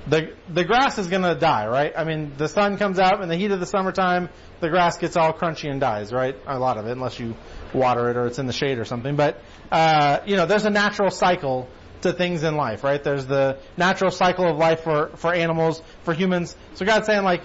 The, 0.07 0.33
the 0.49 0.65
grass 0.65 0.99
is 0.99 1.07
gonna 1.07 1.37
die, 1.37 1.67
right? 1.69 1.93
I 1.97 2.05
mean, 2.05 2.33
the 2.37 2.49
sun 2.49 2.77
comes 2.77 2.99
out 2.99 3.23
in 3.23 3.29
the 3.29 3.37
heat 3.37 3.53
of 3.53 3.61
the 3.61 3.67
summertime, 3.67 4.29
the 4.61 4.69
grass 4.69 4.99
gets 4.99 5.17
all 5.17 5.33
crunchy 5.33 5.71
and 5.71 5.81
dies, 5.81 6.13
right? 6.13 6.37
A 6.47 6.59
lot 6.59 6.77
of 6.77 6.87
it, 6.87 6.93
unless 6.93 7.19
you 7.21 7.37
water 7.73 8.11
it 8.11 8.17
or 8.17 8.27
it's 8.27 8.39
in 8.39 8.47
the 8.47 8.53
shade 8.53 8.79
or 8.79 8.85
something. 8.85 9.15
But, 9.15 9.41
uh, 9.71 10.19
you 10.27 10.37
know, 10.37 10.47
there's 10.47 10.65
a 10.65 10.71
natural 10.71 11.11
cycle 11.11 11.69
to 12.03 12.13
things 12.13 12.43
in 12.43 12.57
life, 12.57 12.83
right? 12.83 13.03
There's 13.03 13.27
the 13.27 13.59
natural 13.77 14.11
cycle 14.11 14.49
of 14.49 14.57
life 14.57 14.83
for, 14.83 15.11
for 15.17 15.33
animals, 15.33 15.83
for 16.03 16.13
humans. 16.13 16.57
So 16.75 16.85
God's 16.85 17.07
saying 17.07 17.23
like, 17.23 17.43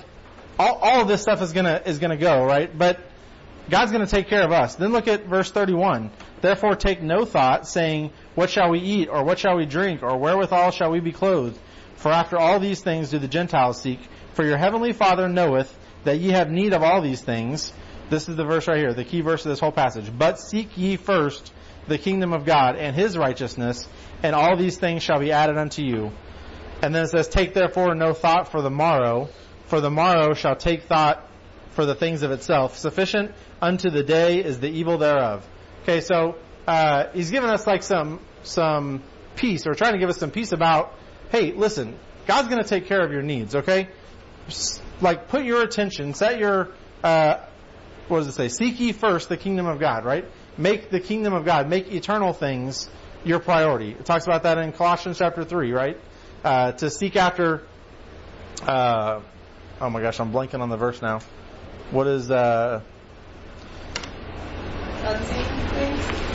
all, 0.59 0.75
all 0.81 1.01
of 1.01 1.07
this 1.07 1.21
stuff 1.21 1.41
is 1.43 1.53
gonna, 1.53 1.83
is 1.85 1.99
gonna 1.99 2.17
go, 2.17 2.43
right? 2.43 2.75
But 2.75 2.99
God's 3.69 3.91
gonna 3.91 4.07
take 4.07 4.27
care 4.27 4.43
of 4.43 4.51
us. 4.51 4.75
Then 4.75 4.91
look 4.91 5.07
at 5.07 5.25
verse 5.25 5.51
31. 5.51 6.11
Therefore 6.41 6.75
take 6.75 7.01
no 7.01 7.25
thought, 7.25 7.67
saying, 7.67 8.11
what 8.37 8.51
shall 8.51 8.69
we 8.69 8.77
eat, 8.77 9.09
or 9.09 9.23
what 9.23 9.39
shall 9.39 9.57
we 9.57 9.65
drink, 9.65 10.03
or 10.03 10.15
wherewithal 10.15 10.69
shall 10.69 10.91
we 10.91 10.99
be 10.99 11.11
clothed? 11.11 11.57
For 11.95 12.11
after 12.11 12.37
all 12.37 12.59
these 12.59 12.81
things 12.81 13.09
do 13.09 13.17
the 13.17 13.27
Gentiles 13.27 13.81
seek. 13.81 13.99
For 14.33 14.45
your 14.45 14.57
heavenly 14.57 14.93
Father 14.93 15.27
knoweth 15.27 15.75
that 16.03 16.19
ye 16.19 16.29
have 16.29 16.51
need 16.51 16.73
of 16.73 16.83
all 16.83 17.01
these 17.01 17.19
things. 17.19 17.73
This 18.11 18.29
is 18.29 18.35
the 18.35 18.45
verse 18.45 18.67
right 18.67 18.77
here, 18.77 18.93
the 18.93 19.03
key 19.03 19.21
verse 19.21 19.43
of 19.43 19.49
this 19.49 19.59
whole 19.59 19.71
passage. 19.71 20.11
But 20.15 20.39
seek 20.39 20.77
ye 20.77 20.97
first 20.97 21.51
the 21.87 21.97
kingdom 21.97 22.31
of 22.31 22.45
God 22.45 22.75
and 22.75 22.95
his 22.95 23.17
righteousness, 23.17 23.87
and 24.21 24.35
all 24.35 24.55
these 24.55 24.77
things 24.77 25.01
shall 25.01 25.19
be 25.19 25.31
added 25.31 25.57
unto 25.57 25.81
you. 25.81 26.11
And 26.83 26.93
then 26.93 27.05
it 27.05 27.09
says, 27.09 27.27
Take 27.27 27.55
therefore 27.55 27.95
no 27.95 28.13
thought 28.13 28.51
for 28.51 28.61
the 28.61 28.69
morrow, 28.69 29.29
for 29.65 29.81
the 29.81 29.89
morrow 29.89 30.35
shall 30.35 30.55
take 30.55 30.83
thought 30.83 31.27
for 31.71 31.87
the 31.87 31.95
things 31.95 32.21
of 32.21 32.29
itself. 32.29 32.77
Sufficient 32.77 33.31
unto 33.59 33.89
the 33.89 34.03
day 34.03 34.43
is 34.43 34.59
the 34.59 34.69
evil 34.69 34.99
thereof. 34.99 35.43
Okay, 35.81 36.01
so 36.01 36.35
uh, 36.67 37.05
he's 37.13 37.31
given 37.31 37.49
us 37.49 37.65
like 37.65 37.81
some 37.81 38.19
some 38.47 39.03
peace, 39.35 39.67
or 39.67 39.75
trying 39.75 39.93
to 39.93 39.99
give 39.99 40.09
us 40.09 40.17
some 40.17 40.31
peace 40.31 40.51
about, 40.51 40.93
hey, 41.31 41.51
listen, 41.51 41.97
God's 42.25 42.49
going 42.49 42.61
to 42.61 42.67
take 42.67 42.87
care 42.87 43.01
of 43.01 43.11
your 43.11 43.21
needs. 43.21 43.55
Okay, 43.55 43.89
like 45.01 45.27
put 45.27 45.43
your 45.43 45.61
attention, 45.61 46.13
set 46.13 46.39
your 46.39 46.69
uh, 47.03 47.37
what 48.07 48.19
does 48.19 48.27
it 48.27 48.33
say? 48.33 48.47
Seek 48.47 48.79
ye 48.79 48.91
first 48.91 49.29
the 49.29 49.37
kingdom 49.37 49.65
of 49.65 49.79
God. 49.79 50.05
Right, 50.05 50.25
make 50.57 50.89
the 50.89 50.99
kingdom 50.99 51.33
of 51.33 51.45
God, 51.45 51.69
make 51.69 51.91
eternal 51.91 52.33
things 52.33 52.89
your 53.23 53.39
priority. 53.39 53.91
It 53.91 54.05
talks 54.05 54.25
about 54.25 54.43
that 54.43 54.57
in 54.57 54.71
Colossians 54.71 55.17
chapter 55.17 55.43
three. 55.43 55.71
Right, 55.71 55.97
uh, 56.43 56.71
to 56.73 56.89
seek 56.89 57.15
after. 57.15 57.63
Uh, 58.61 59.21
oh 59.79 59.89
my 59.89 60.01
gosh, 60.01 60.19
I'm 60.19 60.31
blanking 60.31 60.61
on 60.61 60.69
the 60.69 60.77
verse 60.77 61.01
now. 61.01 61.19
What 61.91 62.07
is 62.07 62.31
uh? 62.31 62.81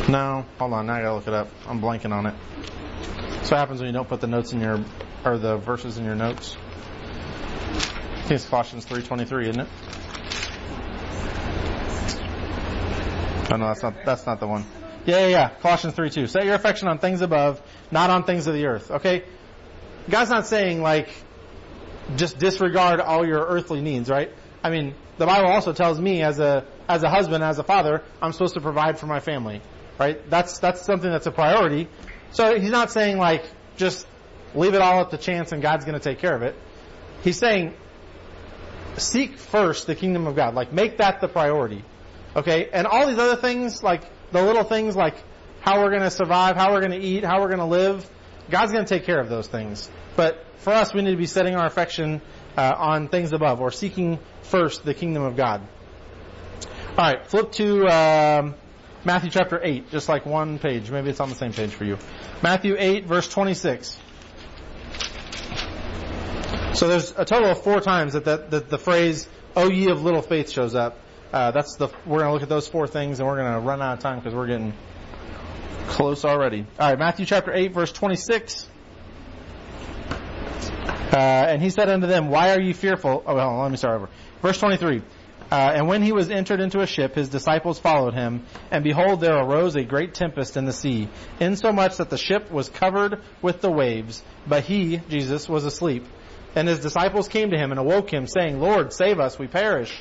No, 0.09 0.45
hold 0.59 0.73
on. 0.73 0.87
Now 0.87 0.95
I 0.95 1.03
gotta 1.03 1.15
look 1.15 1.29
it 1.29 1.35
up. 1.35 1.49
I'm 1.67 1.81
blanking 1.81 2.13
on 2.13 2.27
it. 2.27 2.35
That's 3.31 3.51
what 3.51 3.59
happens 3.59 3.81
when 3.81 3.89
you 3.89 3.93
don't 3.93 4.09
put 4.09 4.21
the 4.21 4.27
notes 4.27 4.53
in 4.53 4.61
your 4.61 4.85
or 5.25 5.39
the 5.39 5.57
verses 5.59 5.99
in 5.99 6.05
your 6.05 6.15
notes. 6.15 6.57
I 7.75 8.23
think 8.23 8.33
it's 8.33 8.49
Colossians 8.49 8.85
three 8.85 9.03
twenty 9.03 9.25
three, 9.25 9.49
isn't 9.49 9.61
it? 9.61 9.69
Oh 13.51 13.57
no, 13.57 13.67
that's 13.67 13.83
not 13.83 13.95
that's 14.05 14.27
not 14.27 14.41
the 14.41 14.47
one. 14.47 14.65
Yeah, 15.07 15.21
yeah, 15.21 15.27
yeah. 15.29 15.49
Colossians 15.61 15.95
three 15.95 16.11
two. 16.11 16.27
Set 16.27 16.45
your 16.45 16.55
affection 16.55 16.89
on 16.89 16.99
things 16.99 17.21
above, 17.21 17.61
not 17.91 18.11
on 18.11 18.25
things 18.25 18.47
of 18.47 18.55
the 18.55 18.67
earth. 18.67 18.91
Okay, 18.91 19.25
God's 20.09 20.31
not 20.31 20.47
saying 20.47 20.83
like 20.83 21.09
just 22.17 22.39
disregard 22.39 23.01
all 23.01 23.27
your 23.27 23.41
earthly 23.41 23.81
needs, 23.81 24.09
right? 24.09 24.31
I 24.63 24.71
mean, 24.71 24.95
the 25.19 25.27
Bible 25.27 25.51
also 25.51 25.73
tells 25.73 26.01
me 26.01 26.23
as 26.23 26.39
a 26.39 26.65
as 26.89 27.03
a 27.03 27.09
husband, 27.11 27.43
as 27.43 27.59
a 27.59 27.65
father, 27.65 28.03
I'm 28.21 28.33
supposed 28.33 28.55
to 28.55 28.61
provide 28.61 28.99
for 28.99 29.07
my 29.07 29.21
family, 29.21 29.61
right? 30.03 30.31
That's 30.31 30.59
that's 30.59 30.83
something 30.83 31.11
that's 31.11 31.27
a 31.27 31.31
priority. 31.31 31.89
So 32.33 32.59
he's 32.59 32.71
not 32.71 32.91
saying 32.91 33.19
like 33.19 33.45
just 33.77 34.07
leave 34.55 34.75
it 34.75 34.81
all 34.81 35.01
up 35.01 35.11
to 35.11 35.19
chance 35.19 35.53
and 35.53 35.63
God's 35.63 35.85
going 35.85 35.99
to 35.99 36.03
take 36.03 36.19
care 36.19 36.35
of 36.35 36.43
it. 36.43 36.57
He's 37.23 37.39
saying 37.39 37.75
seek 38.97 39.39
first 39.39 39.87
the 39.87 39.95
kingdom 39.95 40.27
of 40.27 40.35
God, 40.37 40.55
like 40.55 40.73
make 40.73 40.99
that 40.99 41.21
the 41.21 41.29
priority. 41.29 41.85
Okay? 42.35 42.69
And 42.73 42.87
all 42.87 43.07
these 43.07 43.19
other 43.19 43.41
things 43.41 43.83
like 43.83 44.03
the 44.33 44.43
little 44.43 44.65
things 44.65 44.97
like 44.97 45.15
how 45.61 45.83
we're 45.83 45.91
going 45.91 46.03
to 46.03 46.11
survive, 46.11 46.57
how 46.57 46.73
we're 46.73 46.81
going 46.81 47.01
to 47.01 47.07
eat, 47.07 47.25
how 47.25 47.41
we're 47.41 47.55
going 47.55 47.59
to 47.59 47.65
live, 47.65 48.09
God's 48.51 48.73
going 48.73 48.85
to 48.85 48.93
take 48.99 49.07
care 49.07 49.21
of 49.21 49.29
those 49.29 49.47
things. 49.47 49.89
But 50.17 50.45
for 50.59 50.73
us, 50.73 50.93
we 50.93 51.03
need 51.03 51.13
to 51.13 51.17
be 51.17 51.27
setting 51.27 51.55
our 51.55 51.67
affection 51.67 52.21
uh, 52.57 52.75
on 52.77 53.09
things 53.09 53.33
above, 53.33 53.61
or 53.61 53.71
seeking 53.71 54.19
first 54.43 54.85
the 54.85 54.95
kingdom 54.95 55.23
of 55.23 55.37
God. 55.37 55.63
All 56.99 57.05
right, 57.11 57.27
flip 57.27 57.53
to 57.53 57.87
um, 57.87 58.55
Matthew 59.05 59.31
chapter 59.31 59.61
eight, 59.63 59.91
just 59.91 60.09
like 60.09 60.25
one 60.27 60.59
page. 60.59 60.91
Maybe 60.91 61.11
it's 61.11 61.21
on 61.21 61.29
the 61.29 61.35
same 61.35 61.53
page 61.53 61.71
for 61.71 61.85
you. 61.85 61.99
Matthew 62.43 62.77
eight, 62.79 63.07
verse 63.07 63.27
twenty-six. 63.29 63.99
So 66.75 66.89
there's 66.89 67.13
a 67.17 67.25
total 67.25 67.51
of 67.51 67.63
four 67.63 67.81
times 67.81 68.15
that, 68.15 68.25
that, 68.27 68.51
that 68.51 68.69
the 68.69 68.79
phrase 68.79 69.29
"O 69.57 69.69
ye 69.69 69.91
of 69.91 70.03
little 70.03 70.23
faith" 70.23 70.51
shows 70.51 70.75
up. 70.75 70.99
Uh, 71.33 71.51
that's 71.51 71.77
the 71.77 71.89
we're 72.07 72.23
to 72.23 72.33
look 72.33 72.43
at 72.43 72.49
those 72.49 72.69
four 72.69 72.87
things, 72.87 73.19
and 73.19 73.29
we're 73.29 73.37
to 73.53 73.61
run 73.61 73.83
out 73.83 73.95
of 73.95 73.99
time 74.01 74.19
because 74.19 74.35
we're 74.35 74.47
getting 74.47 74.73
close 75.89 76.25
already. 76.25 76.67
All 76.79 76.91
right, 76.91 76.99
Matthew 76.99 77.27
chapter 77.27 77.53
eight, 77.53 77.73
verse 77.73 77.91
twenty-six. 77.91 78.69
Uh, 81.13 81.17
and 81.17 81.61
he 81.61 81.69
said 81.69 81.91
unto 81.91 82.07
them, 82.07 82.29
Why 82.29 82.55
are 82.55 82.61
ye 82.61 82.73
fearful? 82.73 83.23
Oh, 83.27 83.35
well, 83.35 83.61
let 83.61 83.71
me 83.71 83.77
start 83.77 83.97
over. 83.97 84.09
Verse 84.41 84.59
23. 84.59 85.03
Uh, 85.53 85.71
and 85.75 85.87
when 85.87 86.01
he 86.01 86.13
was 86.13 86.31
entered 86.31 86.61
into 86.61 86.81
a 86.81 86.87
ship, 86.87 87.15
his 87.15 87.29
disciples 87.29 87.79
followed 87.79 88.15
him. 88.15 88.43
And 88.71 88.83
behold, 88.83 89.21
there 89.21 89.37
arose 89.37 89.77
a 89.77 89.85
great 89.85 90.15
tempest 90.15 90.57
in 90.57 90.65
the 90.65 90.73
sea, 90.73 91.11
insomuch 91.41 91.99
that 91.99 92.09
the 92.09 92.17
ship 92.17 92.51
was 92.51 92.71
covered 92.71 93.21
with 93.43 93.61
the 93.61 93.71
waves. 93.71 94.23
But 94.47 94.65
he, 94.65 95.03
Jesus, 95.11 95.51
was 95.51 95.67
asleep. 95.67 96.07
And 96.57 96.67
his 96.67 96.81
disciples 96.81 97.29
came 97.29 97.51
to 97.51 97.59
him 97.59 97.71
and 97.71 97.79
awoke 97.79 98.11
him, 98.11 98.27
saying, 98.27 98.61
Lord, 98.61 98.95
save 98.95 99.21
us, 99.21 99.39
we 99.39 99.47
perish. 99.47 99.95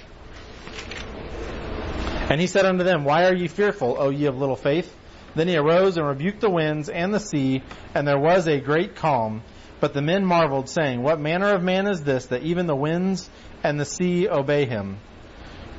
And 2.30 2.40
he 2.40 2.48
said 2.48 2.66
unto 2.66 2.86
them, 2.86 3.04
Why 3.04 3.26
are 3.26 3.36
ye 3.36 3.50
fearful, 3.50 3.98
O 4.00 4.10
ye 4.10 4.28
of 4.28 4.38
little 4.38 4.56
faith? 4.56 4.96
Then 5.36 5.50
he 5.50 5.58
arose 5.58 5.98
and 5.98 6.08
rebuked 6.08 6.40
the 6.40 6.50
winds 6.50 6.88
and 6.88 7.14
the 7.14 7.20
sea, 7.20 7.62
and 7.94 8.08
there 8.08 8.18
was 8.18 8.48
a 8.48 8.62
great 8.62 8.96
calm. 8.96 9.42
But 9.82 9.94
the 9.94 10.02
men 10.02 10.26
marveled, 10.26 10.70
saying, 10.70 11.04
What 11.04 11.20
manner 11.20 11.54
of 11.54 11.62
man 11.62 11.88
is 11.88 12.02
this, 12.04 12.28
that 12.28 12.44
even 12.44 12.68
the 12.68 12.76
winds 12.76 13.30
and 13.66 13.78
the 13.78 13.84
sea 13.84 14.30
obey 14.30 14.64
him? 14.64 15.00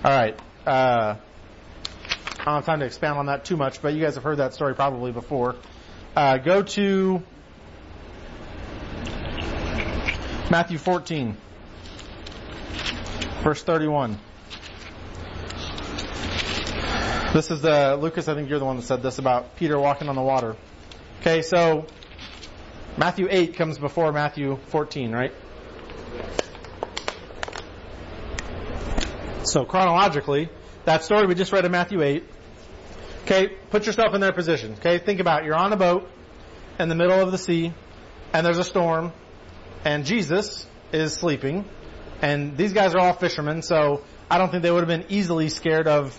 All 0.05 0.11
right. 0.11 0.37
Uh, 0.67 1.15
I 2.41 2.45
don't 2.45 2.55
have 2.55 2.67
time 2.67 2.81
to 2.81 2.87
expand 2.87 3.19
on 3.19 3.27
that 3.27 3.45
too 3.45 3.57
much, 3.57 3.81
but 3.81 3.95
you 3.95 4.03
guys 4.03 4.17
have 4.17 4.25
heard 4.25 4.39
that 4.39 4.53
story 4.53 4.75
probably 4.75 5.13
before. 5.13 5.55
Uh, 6.17 6.39
go 6.39 6.63
to 6.63 7.23
Matthew 10.51 10.79
14, 10.79 11.37
verse 13.45 13.63
31. 13.63 14.19
This 17.33 17.53
is 17.53 17.63
the, 17.63 17.97
Lucas, 18.01 18.27
I 18.27 18.35
think 18.35 18.51
you're 18.51 18.59
the 18.59 18.65
one 18.65 18.77
that 18.77 18.83
said 18.83 19.05
this 19.05 19.19
about 19.19 19.55
Peter 19.55 19.79
walking 19.79 20.09
on 20.09 20.17
the 20.17 20.21
water. 20.21 20.57
Okay, 21.21 21.43
so 21.43 21.87
Matthew 22.97 23.29
8 23.31 23.55
comes 23.55 23.79
before 23.79 24.11
Matthew 24.11 24.59
14, 24.67 25.13
right? 25.13 25.33
So 29.45 29.65
chronologically, 29.65 30.49
that 30.85 31.03
story 31.03 31.27
we 31.27 31.35
just 31.35 31.53
read 31.53 31.65
in 31.65 31.73
Matthew 31.73 32.01
8. 32.01 32.25
Okay, 33.25 33.49
put 33.71 33.87
yourself 33.87 34.15
in 34.15 34.21
their 34.21 34.33
position. 34.33 34.75
Okay, 34.75 34.99
think 34.99 35.19
about 35.19 35.43
it. 35.43 35.47
You're 35.47 35.57
on 35.57 35.73
a 35.73 35.77
boat 35.77 36.09
in 36.79 36.89
the 36.89 36.95
middle 36.95 37.19
of 37.19 37.33
the 37.33 37.39
sea, 37.39 37.75
and 38.33 38.47
there's 38.47 38.59
a 38.59 38.65
storm, 38.65 39.13
and 39.85 40.05
Jesus 40.05 40.67
is 40.93 41.15
sleeping, 41.15 41.65
and 42.21 42.57
these 42.57 42.73
guys 42.73 42.95
are 42.95 43.01
all 43.01 43.15
fishermen, 43.15 43.63
so 43.63 44.05
I 44.31 44.39
don't 44.39 44.51
think 44.51 44.63
they 44.63 44.71
would 44.71 44.89
have 44.89 44.89
been 44.89 45.07
easily 45.09 45.49
scared 45.49 45.89
of 45.89 46.17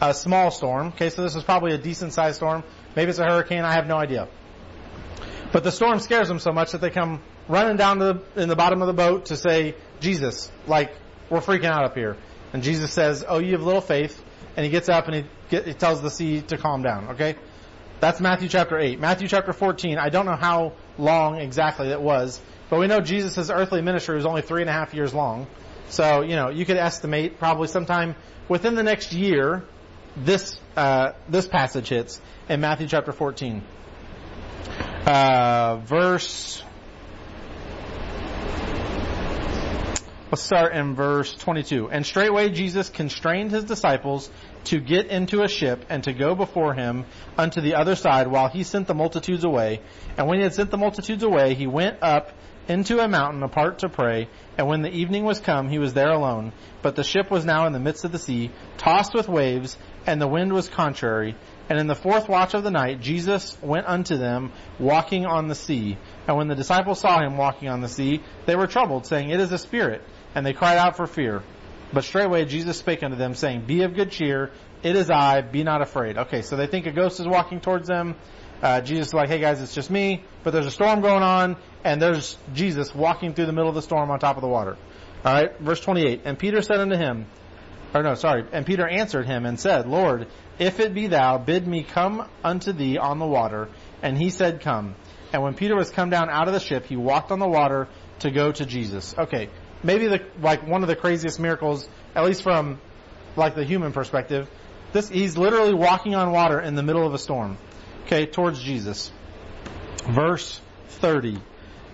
a 0.00 0.14
small 0.14 0.50
storm. 0.50 0.88
Okay, 0.88 1.10
so 1.10 1.22
this 1.22 1.36
is 1.36 1.44
probably 1.44 1.74
a 1.74 1.78
decent 1.78 2.14
sized 2.14 2.36
storm. 2.36 2.64
Maybe 2.96 3.10
it's 3.10 3.18
a 3.18 3.24
hurricane, 3.24 3.62
I 3.62 3.74
have 3.74 3.86
no 3.86 3.96
idea. 3.96 4.28
But 5.52 5.64
the 5.64 5.72
storm 5.72 6.00
scares 6.00 6.28
them 6.28 6.38
so 6.38 6.50
much 6.50 6.72
that 6.72 6.80
they 6.80 6.90
come 6.90 7.22
running 7.46 7.76
down 7.76 7.98
to 7.98 8.04
the, 8.04 8.42
in 8.42 8.48
the 8.48 8.56
bottom 8.56 8.80
of 8.80 8.86
the 8.86 8.94
boat 8.94 9.26
to 9.26 9.36
say, 9.36 9.74
Jesus, 10.00 10.50
like, 10.66 10.94
we're 11.30 11.40
freaking 11.40 11.70
out 11.70 11.84
up 11.84 11.96
here. 11.96 12.16
And 12.52 12.62
Jesus 12.62 12.92
says, 12.92 13.24
oh, 13.26 13.38
you 13.38 13.52
have 13.52 13.62
little 13.62 13.80
faith. 13.80 14.22
And 14.56 14.64
he 14.64 14.70
gets 14.70 14.88
up 14.88 15.06
and 15.06 15.16
he, 15.16 15.24
get, 15.48 15.66
he 15.66 15.72
tells 15.72 16.02
the 16.02 16.10
sea 16.10 16.42
to 16.42 16.58
calm 16.58 16.82
down, 16.82 17.10
okay? 17.12 17.36
That's 18.00 18.20
Matthew 18.20 18.48
chapter 18.48 18.78
8. 18.78 19.00
Matthew 19.00 19.28
chapter 19.28 19.52
14, 19.52 19.96
I 19.96 20.08
don't 20.08 20.26
know 20.26 20.36
how 20.36 20.72
long 20.98 21.38
exactly 21.38 21.88
that 21.88 22.02
was, 22.02 22.40
but 22.68 22.80
we 22.80 22.86
know 22.86 23.00
Jesus' 23.00 23.48
earthly 23.48 23.80
ministry 23.80 24.16
was 24.16 24.26
only 24.26 24.42
three 24.42 24.60
and 24.60 24.68
a 24.68 24.72
half 24.72 24.92
years 24.92 25.14
long. 25.14 25.46
So, 25.88 26.22
you 26.22 26.36
know, 26.36 26.50
you 26.50 26.66
could 26.66 26.76
estimate 26.76 27.38
probably 27.38 27.68
sometime 27.68 28.16
within 28.48 28.74
the 28.74 28.82
next 28.82 29.12
year, 29.12 29.62
this, 30.16 30.58
uh, 30.76 31.12
this 31.28 31.46
passage 31.46 31.88
hits 31.88 32.20
in 32.48 32.60
Matthew 32.60 32.88
chapter 32.88 33.12
14. 33.12 33.62
Uh, 35.06 35.76
verse, 35.84 36.62
let's 40.32 40.42
start 40.42 40.74
in 40.74 40.94
verse 40.94 41.34
22. 41.34 41.90
And 41.90 42.06
straightway 42.06 42.48
Jesus 42.48 42.88
constrained 42.88 43.50
his 43.50 43.64
disciples 43.64 44.30
to 44.64 44.80
get 44.80 45.08
into 45.08 45.42
a 45.42 45.48
ship 45.48 45.84
and 45.90 46.02
to 46.04 46.14
go 46.14 46.34
before 46.34 46.72
him 46.72 47.04
unto 47.36 47.60
the 47.60 47.74
other 47.74 47.94
side 47.94 48.28
while 48.28 48.48
he 48.48 48.62
sent 48.62 48.86
the 48.86 48.94
multitudes 48.94 49.44
away. 49.44 49.82
And 50.16 50.26
when 50.26 50.38
he 50.38 50.44
had 50.44 50.54
sent 50.54 50.70
the 50.70 50.78
multitudes 50.78 51.22
away, 51.22 51.52
he 51.52 51.66
went 51.66 51.98
up 52.00 52.32
into 52.66 53.00
a 53.00 53.08
mountain 53.08 53.42
apart 53.42 53.80
to 53.80 53.90
pray. 53.90 54.28
And 54.56 54.68
when 54.68 54.80
the 54.80 54.90
evening 54.90 55.24
was 55.24 55.38
come, 55.38 55.68
he 55.68 55.78
was 55.78 55.92
there 55.92 56.12
alone. 56.12 56.52
But 56.80 56.96
the 56.96 57.04
ship 57.04 57.30
was 57.30 57.44
now 57.44 57.66
in 57.66 57.74
the 57.74 57.80
midst 57.80 58.04
of 58.04 58.12
the 58.12 58.18
sea, 58.18 58.50
tossed 58.78 59.14
with 59.14 59.28
waves, 59.28 59.76
and 60.06 60.20
the 60.20 60.28
wind 60.28 60.52
was 60.52 60.68
contrary. 60.68 61.36
And 61.68 61.78
in 61.78 61.86
the 61.86 61.94
fourth 61.94 62.28
watch 62.28 62.54
of 62.54 62.64
the 62.64 62.70
night, 62.70 63.00
Jesus 63.00 63.56
went 63.62 63.86
unto 63.86 64.16
them, 64.16 64.52
walking 64.78 65.26
on 65.26 65.48
the 65.48 65.54
sea. 65.54 65.96
And 66.26 66.36
when 66.36 66.48
the 66.48 66.54
disciples 66.54 67.00
saw 67.00 67.20
him 67.20 67.36
walking 67.36 67.68
on 67.68 67.80
the 67.80 67.88
sea, 67.88 68.22
they 68.46 68.56
were 68.56 68.66
troubled, 68.66 69.06
saying, 69.06 69.30
It 69.30 69.40
is 69.40 69.52
a 69.52 69.58
spirit. 69.58 70.02
And 70.34 70.44
they 70.46 70.52
cried 70.52 70.78
out 70.78 70.96
for 70.96 71.06
fear. 71.06 71.42
But 71.92 72.04
straightway 72.04 72.44
Jesus 72.46 72.78
spake 72.78 73.02
unto 73.02 73.16
them, 73.16 73.34
saying, 73.34 73.66
Be 73.66 73.82
of 73.82 73.94
good 73.94 74.10
cheer, 74.10 74.50
it 74.82 74.96
is 74.96 75.10
I, 75.10 75.42
be 75.42 75.62
not 75.62 75.82
afraid. 75.82 76.18
Okay, 76.18 76.42
so 76.42 76.56
they 76.56 76.66
think 76.66 76.86
a 76.86 76.92
ghost 76.92 77.20
is 77.20 77.26
walking 77.26 77.60
towards 77.60 77.86
them. 77.86 78.16
Uh, 78.62 78.80
Jesus 78.80 79.08
is 79.08 79.14
like, 79.14 79.28
hey 79.28 79.40
guys, 79.40 79.60
it's 79.60 79.74
just 79.74 79.90
me, 79.90 80.22
but 80.44 80.52
there's 80.52 80.66
a 80.66 80.70
storm 80.70 81.00
going 81.00 81.24
on, 81.24 81.56
and 81.82 82.00
there's 82.00 82.36
Jesus 82.54 82.94
walking 82.94 83.34
through 83.34 83.46
the 83.46 83.52
middle 83.52 83.68
of 83.68 83.74
the 83.74 83.82
storm 83.82 84.10
on 84.10 84.20
top 84.20 84.36
of 84.36 84.42
the 84.42 84.48
water. 84.48 84.76
Alright, 85.26 85.58
verse 85.58 85.80
28. 85.80 86.22
And 86.24 86.38
Peter 86.38 86.62
said 86.62 86.78
unto 86.78 86.96
him, 86.96 87.26
or 87.92 88.02
no, 88.02 88.14
sorry, 88.14 88.44
and 88.52 88.64
Peter 88.64 88.86
answered 88.86 89.26
him 89.26 89.46
and 89.46 89.58
said, 89.58 89.88
Lord, 89.88 90.28
if 90.58 90.80
it 90.80 90.94
be 90.94 91.08
thou, 91.08 91.38
bid 91.38 91.66
me 91.66 91.82
come 91.82 92.28
unto 92.42 92.72
thee 92.72 92.98
on 92.98 93.18
the 93.18 93.26
water. 93.26 93.68
And 94.00 94.16
he 94.16 94.30
said, 94.30 94.60
come. 94.60 94.94
And 95.32 95.42
when 95.42 95.54
Peter 95.54 95.76
was 95.76 95.90
come 95.90 96.08
down 96.08 96.30
out 96.30 96.46
of 96.46 96.54
the 96.54 96.60
ship, 96.60 96.86
he 96.86 96.96
walked 96.96 97.30
on 97.32 97.38
the 97.38 97.48
water 97.48 97.88
to 98.20 98.30
go 98.30 98.52
to 98.52 98.64
Jesus. 98.64 99.14
Okay, 99.18 99.50
maybe 99.82 100.08
the 100.08 100.22
like 100.40 100.66
one 100.66 100.82
of 100.82 100.88
the 100.88 100.96
craziest 100.96 101.40
miracles, 101.40 101.88
at 102.14 102.24
least 102.24 102.42
from 102.42 102.80
like 103.36 103.54
the 103.54 103.64
human 103.64 103.92
perspective. 103.92 104.48
This 104.92 105.08
he's 105.08 105.36
literally 105.36 105.74
walking 105.74 106.14
on 106.14 106.32
water 106.32 106.60
in 106.60 106.74
the 106.74 106.82
middle 106.82 107.06
of 107.06 107.14
a 107.14 107.18
storm. 107.18 107.56
Okay, 108.04 108.26
towards 108.26 108.62
Jesus. 108.62 109.10
Verse 110.06 110.60
30. 110.88 111.38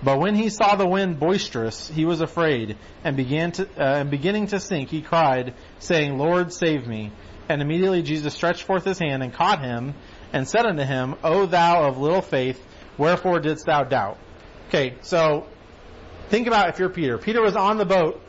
But 0.03 0.21
when 0.21 0.35
he 0.35 0.49
saw 0.49 0.77
the 0.77 0.87
wind 0.87 1.19
boisterous, 1.19 1.89
he 1.89 2.05
was 2.05 2.21
afraid, 2.21 2.77
and 3.03 3.17
began 3.17 3.53
to, 3.53 3.65
uh, 3.65 3.99
and 3.99 4.11
beginning 4.11 4.47
to 4.49 4.61
sink, 4.61 4.91
he 4.91 5.03
cried, 5.03 5.55
saying, 5.81 6.17
Lord, 6.19 6.53
save 6.53 6.87
me. 6.87 7.13
And 7.49 7.61
immediately 7.61 8.03
Jesus 8.03 8.35
stretched 8.35 8.63
forth 8.63 8.85
his 8.85 8.99
hand 8.99 9.23
and 9.23 9.33
caught 9.33 9.61
him, 9.61 9.95
and 10.33 10.49
said 10.49 10.67
unto 10.67 10.85
him, 10.85 11.17
O 11.25 11.47
thou 11.47 11.89
of 11.89 11.99
little 11.99 12.23
faith, 12.23 12.65
wherefore 12.97 13.41
didst 13.41 13.67
thou 13.67 13.83
doubt? 13.85 14.19
Okay, 14.69 14.97
so 15.01 15.47
think 16.29 16.47
about 16.47 16.69
if 16.69 16.79
you're 16.79 16.89
Peter. 16.89 17.19
Peter 17.19 17.43
was 17.43 17.57
on 17.57 17.79
the 17.79 17.85
boat 17.85 18.21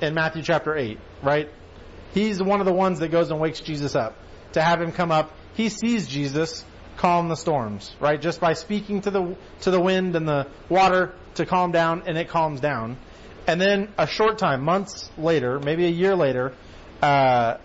in 0.00 0.14
Matthew 0.14 0.42
chapter 0.42 0.76
8, 0.76 0.98
right? 1.22 1.48
He's 2.14 2.42
one 2.42 2.60
of 2.60 2.66
the 2.66 2.72
ones 2.72 3.00
that 3.00 3.08
goes 3.08 3.30
and 3.30 3.40
wakes 3.40 3.60
Jesus 3.60 3.94
up. 3.94 4.16
To 4.52 4.62
have 4.62 4.80
him 4.80 4.92
come 4.92 5.10
up, 5.10 5.32
he 5.54 5.68
sees 5.68 6.06
Jesus 6.06 6.64
calm 6.96 7.28
the 7.28 7.36
storms, 7.36 7.94
right? 8.00 8.20
Just 8.20 8.40
by 8.40 8.54
speaking 8.54 9.02
to 9.02 9.10
the 9.10 9.36
to 9.60 9.70
the 9.70 9.80
wind 9.80 10.16
and 10.16 10.26
the 10.26 10.46
water 10.68 11.14
to 11.34 11.46
calm 11.46 11.70
down, 11.70 12.04
and 12.06 12.16
it 12.16 12.28
calms 12.28 12.60
down. 12.60 12.96
And 13.46 13.60
then 13.60 13.92
a 13.96 14.06
short 14.06 14.38
time, 14.38 14.62
months 14.62 15.10
later, 15.16 15.58
maybe 15.58 15.86
a 15.86 15.90
year 15.90 16.14
later, 16.14 16.54
uh, 17.02 17.58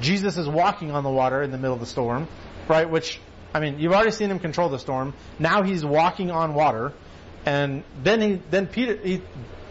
Jesus 0.00 0.36
is 0.36 0.48
walking 0.48 0.90
on 0.90 1.04
the 1.04 1.10
water 1.10 1.42
in 1.42 1.50
the 1.50 1.58
middle 1.58 1.74
of 1.74 1.80
the 1.80 1.86
storm, 1.86 2.28
right? 2.68 2.88
Which 2.88 3.20
I 3.54 3.60
mean, 3.60 3.78
you've 3.78 3.92
already 3.92 4.10
seen 4.10 4.30
him 4.30 4.38
control 4.38 4.68
the 4.68 4.78
storm. 4.78 5.14
Now 5.38 5.62
he's 5.62 5.84
walking 5.84 6.30
on 6.30 6.54
water, 6.54 6.92
and 7.46 7.84
then 8.02 8.20
he 8.20 8.42
then 8.50 8.66
Peter 8.66 8.96
he, 8.96 9.22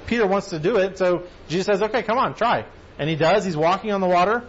Peter 0.08 0.26
wants 0.26 0.50
to 0.50 0.60
do 0.60 0.78
it, 0.78 0.98
so 0.98 1.28
Jesus 1.48 1.68
says, 1.68 1.84
"Okay, 1.84 2.02
come 2.02 2.18
on, 2.18 2.34
try." 2.34 2.66
And 2.98 3.10
he 3.10 3.16
does. 3.16 3.44
He's 3.44 3.58
walking 3.58 3.92
on 3.92 4.02
the 4.02 4.08
water, 4.08 4.44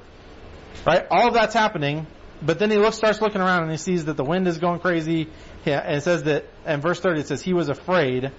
right? 0.87 1.05
All 1.11 1.29
of 1.29 1.35
that's 1.35 1.55
happening, 1.55 2.07
but 2.41 2.59
then 2.59 2.71
he 2.71 2.77
looks, 2.77 2.97
starts 2.97 3.21
looking 3.21 3.41
around, 3.41 3.63
and 3.63 3.71
he 3.73 3.77
sees 3.77 4.05
that 4.05 4.17
the 4.17 4.25
wind 4.25 4.47
is 4.47 4.59
going 4.59 4.81
crazy. 4.81 5.29
Yeah, 5.65 5.81
and 5.81 5.97
it 5.97 6.03
says 6.03 6.23
that, 6.25 6.45
in 6.65 6.81
verse 6.81 7.01
30, 7.01 7.21
it 7.21 7.27
says 7.27 7.43
he 7.43 7.53
was 7.53 7.69
afraid, 7.69 8.31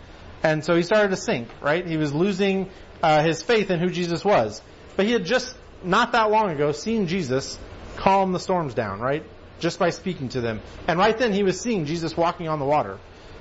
and 0.44 0.64
so 0.64 0.76
he 0.76 0.84
started 0.84 1.10
to 1.10 1.18
sink, 1.18 1.50
right? 1.62 1.86
He 1.86 1.98
was 1.98 2.14
losing 2.14 2.70
uh, 3.04 3.24
his 3.24 3.42
faith 3.42 3.70
in 3.70 3.80
who 3.80 3.90
Jesus 3.90 4.24
was. 4.24 4.62
But 4.96 5.06
he 5.06 5.12
had 5.12 5.26
just, 5.26 5.56
not 5.84 6.14
that 6.14 6.32
long 6.32 6.52
ago, 6.52 6.72
seen 6.72 7.08
Jesus 7.08 7.60
calm 7.98 8.32
the 8.32 8.40
storms 8.40 8.74
down, 8.74 9.00
right? 9.00 9.24
Just 9.60 9.80
by 9.80 9.90
speaking 9.90 10.30
to 10.30 10.42
them. 10.42 10.62
And 10.88 11.00
right 11.00 11.18
then 11.18 11.34
he 11.34 11.44
was 11.44 11.60
seeing 11.60 11.86
Jesus 11.86 12.16
walking 12.16 12.48
on 12.48 12.60
the 12.60 12.66
water. 12.66 13.00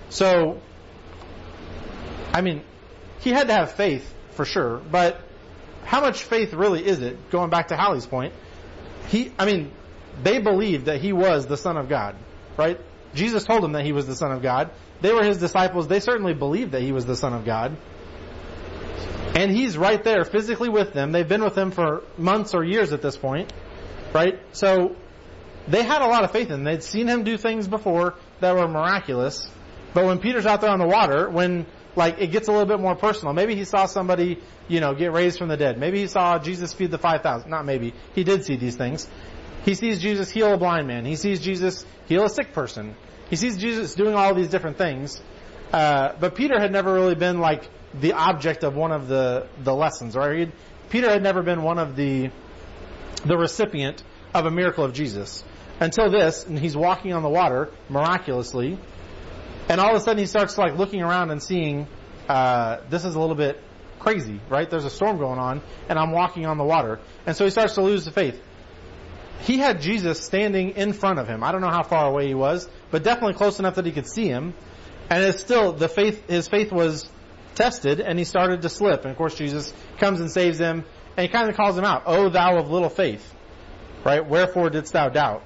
So, 0.09 0.61
I 2.37 2.43
mean, 2.43 2.63
he 3.21 3.31
had 3.31 3.47
to 3.47 3.55
have 3.55 3.73
faith, 3.73 4.15
for 4.33 4.45
sure, 4.45 4.83
but 4.91 5.19
how 5.87 6.03
much 6.03 6.23
faith 6.23 6.53
really 6.53 6.85
is 6.85 7.01
it? 7.01 7.31
Going 7.31 7.49
back 7.49 7.69
to 7.69 7.77
Hallie's 7.77 8.05
point, 8.05 8.35
he, 9.09 9.33
I 9.39 9.47
mean, 9.47 9.73
they 10.23 10.39
believed 10.39 10.85
that 10.85 11.01
he 11.01 11.15
was 11.15 11.47
the 11.47 11.57
Son 11.57 11.79
of 11.79 11.89
God, 11.89 12.15
right? 12.59 12.79
Jesus 13.15 13.45
told 13.45 13.63
them 13.63 13.73
that 13.73 13.87
he 13.87 13.93
was 13.93 14.07
the 14.07 14.15
Son 14.15 14.33
of 14.33 14.43
God. 14.43 14.71
They 15.01 15.15
were 15.15 15.25
his 15.25 15.39
disciples. 15.39 15.89
They 15.89 15.99
certainly 15.99 16.35
believed 16.35 16.73
that 16.73 16.83
he 16.83 16.93
was 16.93 17.07
the 17.07 17.17
Son 17.17 17.33
of 17.33 17.47
God. 17.47 17.75
And 19.35 19.51
he's 19.51 19.79
right 19.79 20.05
there 20.05 20.25
physically 20.27 20.69
with 20.69 20.93
them. 20.93 21.13
They've 21.13 21.27
been 21.27 21.43
with 21.43 21.57
him 21.57 21.71
for 21.71 22.03
months 22.19 22.53
or 22.53 22.63
years 22.65 22.93
at 22.93 23.01
this 23.01 23.17
point, 23.17 23.51
right? 24.13 24.39
So 24.53 24.95
they 25.69 25.85
had 25.85 26.03
a 26.03 26.07
lot 26.07 26.23
of 26.25 26.33
faith 26.33 26.49
in 26.49 26.57
him. 26.57 26.65
They'd 26.65 26.83
seen 26.83 27.07
him 27.07 27.25
do 27.25 27.39
things 27.39 27.67
before 27.67 28.17
that 28.41 28.55
were 28.55 28.69
miraculous. 28.69 29.49
But 29.95 30.05
when 30.05 30.19
Peter's 30.19 30.45
out 30.45 30.61
there 30.61 30.69
on 30.69 30.79
the 30.79 30.87
water, 30.87 31.31
when 31.31 31.65
like 31.97 32.19
it 32.19 32.29
gets 32.29 32.49
a 32.49 32.53
little 32.53 32.67
bit 32.67 32.81
more 32.81 32.95
personal, 32.95 33.33
maybe 33.33 33.55
he 33.55 33.65
saw 33.65 33.87
somebody, 33.87 34.41
you 34.69 34.81
know, 34.81 34.95
get 34.95 35.13
raised 35.13 35.39
from 35.39 35.49
the 35.49 35.57
dead. 35.57 35.79
Maybe 35.79 36.01
he 36.01 36.07
saw 36.07 36.39
Jesus 36.39 36.73
feed 36.73 36.91
the 36.91 36.99
5,000. 36.99 37.51
Not 37.51 37.65
maybe. 37.65 37.95
He 38.15 38.25
did 38.25 38.45
see 38.45 38.57
these 38.57 38.77
things. 38.77 39.09
He 39.65 39.75
sees 39.75 40.01
Jesus 40.01 40.31
heal 40.31 40.55
a 40.55 40.57
blind 40.57 40.87
man. 40.87 41.05
He 41.05 41.17
sees 41.17 41.41
Jesus 41.41 41.85
heal 42.07 42.25
a 42.25 42.29
sick 42.29 42.53
person. 42.53 42.95
He 43.31 43.37
sees 43.37 43.57
Jesus 43.57 43.95
doing 43.95 44.15
all 44.15 44.35
these 44.35 44.49
different 44.49 44.79
things. 44.79 45.21
Uh, 45.73 46.13
but 46.21 46.35
Peter 46.37 46.61
had 46.61 46.71
never 46.71 46.95
really 46.95 47.17
been 47.17 47.41
like 47.41 47.69
the 47.93 48.13
object 48.13 48.63
of 48.63 48.77
one 48.77 48.93
of 48.93 49.09
the, 49.09 49.49
the 49.63 49.75
lessons, 49.75 50.15
right? 50.15 50.39
He'd, 50.39 50.53
Peter 50.91 51.11
had 51.11 51.23
never 51.23 51.43
been 51.43 51.63
one 51.63 51.79
of 51.79 51.97
the, 51.97 52.31
the 53.25 53.37
recipient 53.37 54.05
of 54.33 54.47
a 54.47 54.51
miracle 54.51 54.85
of 54.85 54.93
Jesus. 54.93 55.43
Until 55.81 56.11
this, 56.11 56.47
and 56.47 56.59
he's 56.59 56.77
walking 56.77 57.13
on 57.13 57.23
the 57.23 57.29
water 57.29 57.71
miraculously, 57.89 58.79
and 59.69 59.81
all 59.81 59.91
of 59.91 59.97
a 59.97 60.01
sudden 60.01 60.19
he 60.19 60.27
starts 60.27 60.57
like 60.59 60.77
looking 60.77 61.03
around 61.03 61.31
and 61.31 61.43
seeing, 61.43 61.87
uh, 62.29 62.79
this 62.89 63.05
is 63.05 63.15
a 63.15 63.21
little 63.21 63.37
bit 63.37 63.61
crazy, 63.99 64.41
right? 64.49 64.69
There's 64.69 64.85
a 64.85 64.91
storm 64.91 65.19
going 65.19 65.39
on, 65.39 65.63
and 65.89 65.99
I'm 65.99 66.13
walking 66.13 66.47
on 66.47 66.59
the 66.59 66.65
water. 66.65 67.01
And 67.27 67.37
so 67.37 67.45
he 67.45 67.51
starts 67.51 67.75
to 67.75 67.83
lose 67.83 68.05
the 68.05 68.13
faith 68.13 68.41
he 69.41 69.59
had 69.59 69.81
Jesus 69.81 70.21
standing 70.21 70.71
in 70.71 70.93
front 70.93 71.19
of 71.19 71.29
him. 71.29 71.45
I 71.45 71.53
don't 71.53 71.61
know 71.61 71.71
how 71.71 71.83
far 71.83 72.07
away 72.07 72.29
he 72.29 72.35
was, 72.35 72.69
but 72.91 73.03
definitely 73.03 73.35
close 73.35 73.59
enough 73.59 73.77
that 73.77 73.87
he 73.87 73.93
could 73.93 74.09
see 74.09 74.27
him. 74.27 74.55
And 75.11 75.23
it's 75.23 75.41
still 75.41 75.73
the 75.73 75.89
faith. 75.89 76.29
His 76.29 76.49
faith 76.49 76.73
was 76.73 77.09
tested, 77.55 78.01
and 78.01 78.19
he 78.19 78.25
started 78.25 78.63
to 78.63 78.69
slip. 78.69 79.03
And 79.03 79.11
of 79.11 79.17
course, 79.17 79.35
Jesus 79.35 79.73
comes 79.99 80.21
and 80.21 80.31
saves 80.31 80.59
him, 80.59 80.85
and 81.17 81.27
he 81.27 81.29
kind 81.29 81.49
of 81.49 81.57
calls 81.57 81.79
him 81.79 81.85
out, 81.85 82.03
"Oh, 82.07 82.29
thou 82.29 82.59
of 82.59 82.71
little 82.71 82.89
faith, 82.89 83.35
right? 84.05 84.27
Wherefore 84.27 84.71
didst 84.71 84.93
thou 84.93 85.09
doubt?" 85.11 85.43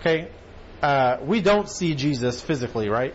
Okay, 0.00 0.30
uh, 0.82 1.18
we 1.22 1.40
don't 1.40 1.68
see 1.68 1.94
Jesus 1.94 2.40
physically, 2.40 2.88
right? 2.88 3.14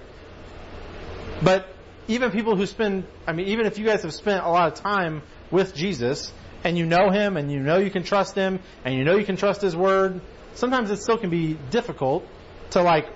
But 1.43 1.67
even 2.07 2.31
people 2.31 2.55
who 2.55 2.65
spend, 2.65 3.05
I 3.27 3.33
mean, 3.33 3.47
even 3.47 3.65
if 3.65 3.77
you 3.77 3.85
guys 3.85 4.03
have 4.03 4.13
spent 4.13 4.43
a 4.43 4.49
lot 4.49 4.71
of 4.71 4.79
time 4.81 5.21
with 5.51 5.75
Jesus, 5.75 6.31
and 6.63 6.77
you 6.77 6.85
know 6.85 7.09
him 7.09 7.37
and 7.37 7.51
you 7.51 7.59
know 7.59 7.77
you 7.77 7.91
can 7.91 8.03
trust 8.03 8.35
him 8.35 8.59
and 8.83 8.95
you 8.95 9.03
know 9.03 9.15
you 9.15 9.25
can 9.25 9.37
trust 9.37 9.61
his 9.61 9.75
word, 9.75 10.21
sometimes 10.55 10.91
it 10.91 11.01
still 11.01 11.17
can 11.17 11.29
be 11.29 11.57
difficult 11.69 12.27
to 12.71 12.81
like 12.81 13.07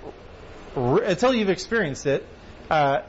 until 0.76 1.34
you've 1.34 1.50
experienced 1.50 2.06
it, 2.06 2.26
uh, 2.70 3.02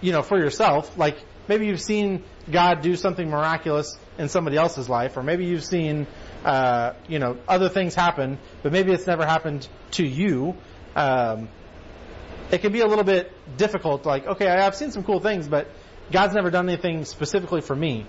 you 0.00 0.12
know, 0.12 0.22
for 0.22 0.38
yourself. 0.38 0.96
Like 0.96 1.18
maybe 1.48 1.66
you've 1.66 1.80
seen 1.80 2.22
God 2.50 2.82
do 2.82 2.96
something 2.96 3.28
miraculous 3.28 3.96
in 4.18 4.28
somebody 4.28 4.56
else's 4.56 4.88
life, 4.88 5.16
or 5.16 5.22
maybe 5.22 5.46
you've 5.46 5.64
seen, 5.64 6.06
uh, 6.44 6.92
you 7.08 7.18
know, 7.18 7.38
other 7.48 7.68
things 7.68 7.94
happen, 7.94 8.38
but 8.62 8.72
maybe 8.72 8.92
it's 8.92 9.06
never 9.06 9.24
happened 9.24 9.66
to 9.92 10.06
you. 10.06 10.54
Um, 10.94 11.48
it 12.50 12.58
can 12.58 12.72
be 12.72 12.80
a 12.80 12.86
little 12.86 13.04
bit 13.04 13.32
difficult. 13.56 14.06
Like, 14.06 14.26
okay, 14.26 14.48
I've 14.48 14.76
seen 14.76 14.90
some 14.90 15.04
cool 15.04 15.20
things, 15.20 15.48
but 15.48 15.68
God's 16.10 16.34
never 16.34 16.50
done 16.50 16.68
anything 16.68 17.04
specifically 17.04 17.60
for 17.60 17.74
me 17.74 18.06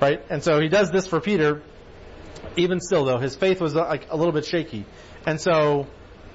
right? 0.00 0.20
And 0.30 0.42
so 0.42 0.60
he 0.60 0.68
does 0.68 0.90
this 0.90 1.06
for 1.06 1.20
Peter. 1.20 1.62
Even 2.56 2.80
still, 2.80 3.04
though, 3.04 3.18
his 3.18 3.34
faith 3.34 3.60
was 3.60 3.74
uh, 3.74 3.80
like 3.80 4.10
a 4.10 4.16
little 4.16 4.32
bit 4.32 4.44
shaky. 4.44 4.84
And 5.26 5.40
so 5.40 5.86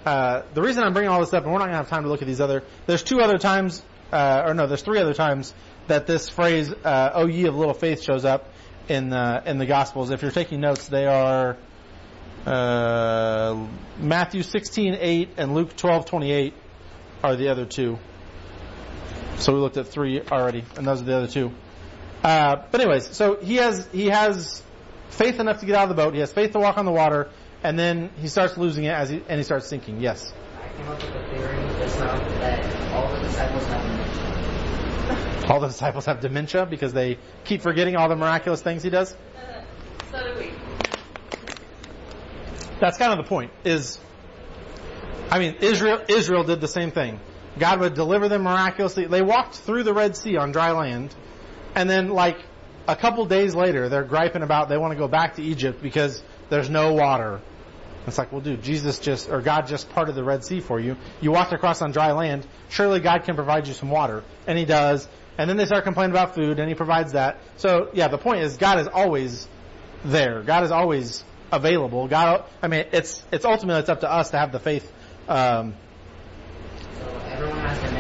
uh, 0.05 0.41
the 0.53 0.61
reason 0.61 0.83
I'm 0.83 0.93
bringing 0.93 1.09
all 1.09 1.19
this 1.19 1.33
up, 1.33 1.43
and 1.43 1.53
we're 1.53 1.59
not 1.59 1.67
to 1.67 1.73
have 1.73 1.89
time 1.89 2.03
to 2.03 2.09
look 2.09 2.21
at 2.21 2.27
these 2.27 2.41
other. 2.41 2.63
There's 2.87 3.03
two 3.03 3.21
other 3.21 3.37
times, 3.37 3.81
uh, 4.11 4.43
or 4.45 4.53
no, 4.53 4.67
there's 4.67 4.81
three 4.81 4.99
other 4.99 5.13
times 5.13 5.53
that 5.87 6.07
this 6.07 6.29
phrase 6.29 6.71
uh, 6.83 7.11
"O 7.13 7.27
ye 7.27 7.45
of 7.45 7.55
little 7.55 7.73
faith" 7.73 8.01
shows 8.01 8.25
up 8.25 8.49
in 8.87 9.09
the 9.09 9.43
in 9.45 9.59
the 9.59 9.65
Gospels. 9.65 10.09
If 10.09 10.21
you're 10.21 10.31
taking 10.31 10.59
notes, 10.59 10.87
they 10.87 11.05
are 11.05 11.57
uh, 12.45 13.67
Matthew 13.99 14.41
16:8 14.41 15.29
and 15.37 15.53
Luke 15.53 15.75
12:28 15.77 16.53
are 17.23 17.35
the 17.35 17.49
other 17.49 17.65
two. 17.65 17.99
So 19.39 19.53
we 19.53 19.59
looked 19.59 19.77
at 19.77 19.87
three 19.87 20.21
already, 20.21 20.65
and 20.75 20.85
those 20.85 21.01
are 21.01 21.05
the 21.05 21.15
other 21.15 21.27
two. 21.27 21.51
Uh, 22.23 22.57
but 22.71 22.81
anyways, 22.81 23.15
so 23.15 23.37
he 23.37 23.55
has 23.55 23.87
he 23.93 24.07
has 24.07 24.61
faith 25.09 25.39
enough 25.39 25.61
to 25.61 25.65
get 25.65 25.75
out 25.75 25.83
of 25.83 25.89
the 25.89 25.95
boat. 25.95 26.13
He 26.13 26.19
has 26.19 26.31
faith 26.31 26.51
to 26.51 26.59
walk 26.59 26.77
on 26.77 26.85
the 26.85 26.91
water, 26.91 27.29
and 27.63 27.79
then 27.79 28.09
he 28.17 28.27
starts 28.27 28.57
losing 28.57 28.83
it 28.83 28.89
as 28.89 29.09
he 29.09 29.23
and 29.29 29.37
he 29.37 29.43
starts 29.43 29.67
sinking. 29.67 30.01
Yes. 30.01 30.33
I 30.61 30.67
came 30.75 30.87
up 30.89 31.01
with 31.01 31.15
a 31.15 31.29
theory 31.29 31.57
just 31.79 31.99
now 31.99 32.17
that 32.17 32.93
all 32.93 33.15
the 33.15 33.21
disciples 33.21 33.65
have 33.67 33.81
dementia. 33.81 35.49
All 35.49 35.59
the 35.61 35.67
disciples 35.67 36.05
have 36.05 36.19
dementia 36.19 36.65
because 36.65 36.91
they 36.91 37.17
keep 37.45 37.61
forgetting 37.61 37.95
all 37.95 38.09
the 38.09 38.17
miraculous 38.17 38.61
things 38.61 38.83
he 38.83 38.89
does. 38.89 39.13
Uh, 39.13 39.61
so 40.11 40.33
do 40.33 40.39
we. 40.39 40.51
That's 42.81 42.97
kind 42.97 43.17
of 43.17 43.25
the 43.25 43.29
point. 43.29 43.51
Is 43.63 43.97
I 45.31 45.39
mean 45.39 45.55
Israel 45.61 46.01
Israel 46.09 46.43
did 46.43 46.59
the 46.59 46.67
same 46.67 46.91
thing. 46.91 47.21
God 47.59 47.79
would 47.81 47.93
deliver 47.93 48.29
them 48.29 48.43
miraculously. 48.43 49.05
They 49.05 49.21
walked 49.21 49.55
through 49.55 49.83
the 49.83 49.93
Red 49.93 50.15
Sea 50.15 50.37
on 50.37 50.51
dry 50.51 50.71
land 50.71 51.13
and 51.75 51.89
then 51.89 52.09
like 52.09 52.37
a 52.87 52.95
couple 52.95 53.25
days 53.25 53.53
later, 53.53 53.87
they're 53.89 54.03
griping 54.03 54.41
about 54.41 54.69
they 54.69 54.77
want 54.77 54.93
to 54.93 54.97
go 54.97 55.07
back 55.07 55.35
to 55.35 55.43
Egypt 55.43 55.81
because 55.81 56.23
there's 56.49 56.69
no 56.69 56.93
water. 56.93 57.39
It's 58.07 58.17
like, 58.17 58.31
well, 58.31 58.41
dude, 58.41 58.63
Jesus 58.63 58.97
just, 58.97 59.29
or 59.29 59.41
God 59.41 59.67
just 59.67 59.89
parted 59.91 60.15
the 60.15 60.23
Red 60.23 60.43
Sea 60.43 60.61
for 60.61 60.79
you. 60.79 60.95
You 61.21 61.31
walked 61.31 61.53
across 61.53 61.81
on 61.81 61.91
dry 61.91 62.11
land. 62.13 62.47
Surely 62.69 62.99
God 62.99 63.25
can 63.25 63.35
provide 63.35 63.67
you 63.67 63.73
some 63.73 63.91
water. 63.91 64.23
And 64.47 64.57
He 64.57 64.65
does. 64.65 65.07
And 65.37 65.49
then 65.49 65.57
they 65.57 65.65
start 65.65 65.83
complaining 65.83 66.11
about 66.11 66.33
food 66.33 66.59
and 66.59 66.67
He 66.67 66.73
provides 66.73 67.11
that. 67.11 67.39
So, 67.57 67.89
yeah, 67.93 68.07
the 68.07 68.17
point 68.17 68.41
is 68.41 68.57
God 68.57 68.79
is 68.79 68.87
always 68.87 69.47
there. 70.03 70.41
God 70.41 70.63
is 70.63 70.71
always 70.71 71.23
available. 71.51 72.07
God, 72.07 72.45
I 72.63 72.67
mean, 72.67 72.85
it's, 72.91 73.23
it's 73.31 73.45
ultimately, 73.45 73.81
it's 73.81 73.89
up 73.89 73.99
to 73.99 74.11
us 74.11 74.31
to 74.31 74.39
have 74.39 74.51
the 74.51 74.59
faith, 74.59 74.91
um, 75.27 75.75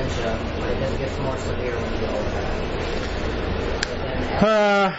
dementia, 0.09 0.39
but 0.59 0.69
it 0.69 0.79
just 0.79 0.97
gets 0.97 1.19
more 1.19 1.37
severe 1.37 1.75
when 1.75 1.93
you 1.93 1.99
get 1.99 2.09
older. 2.09 2.45
Uh, 4.45 4.95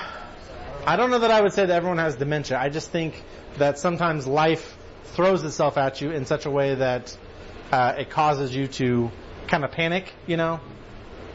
I 0.87 0.96
don't 0.96 1.11
know 1.11 1.20
that 1.20 1.31
I 1.31 1.40
would 1.40 1.53
say 1.53 1.66
that 1.66 1.75
everyone 1.75 1.99
has 1.99 2.16
dementia. 2.16 2.59
I 2.59 2.68
just 2.68 2.90
think 2.90 3.23
that 3.59 3.79
sometimes 3.79 4.27
life 4.27 4.77
throws 5.05 5.42
itself 5.44 5.77
at 5.77 6.01
you 6.01 6.11
in 6.11 6.27
such 6.27 6.46
a 6.46 6.51
way 6.51 6.75
that 6.75 7.16
uh, 7.73 7.94
it 7.99 8.11
causes 8.11 8.55
you 8.55 8.66
to 8.68 9.11
kind 9.49 9.64
of 9.64 9.73
panic. 9.73 10.12
You 10.27 10.37
know, 10.37 10.61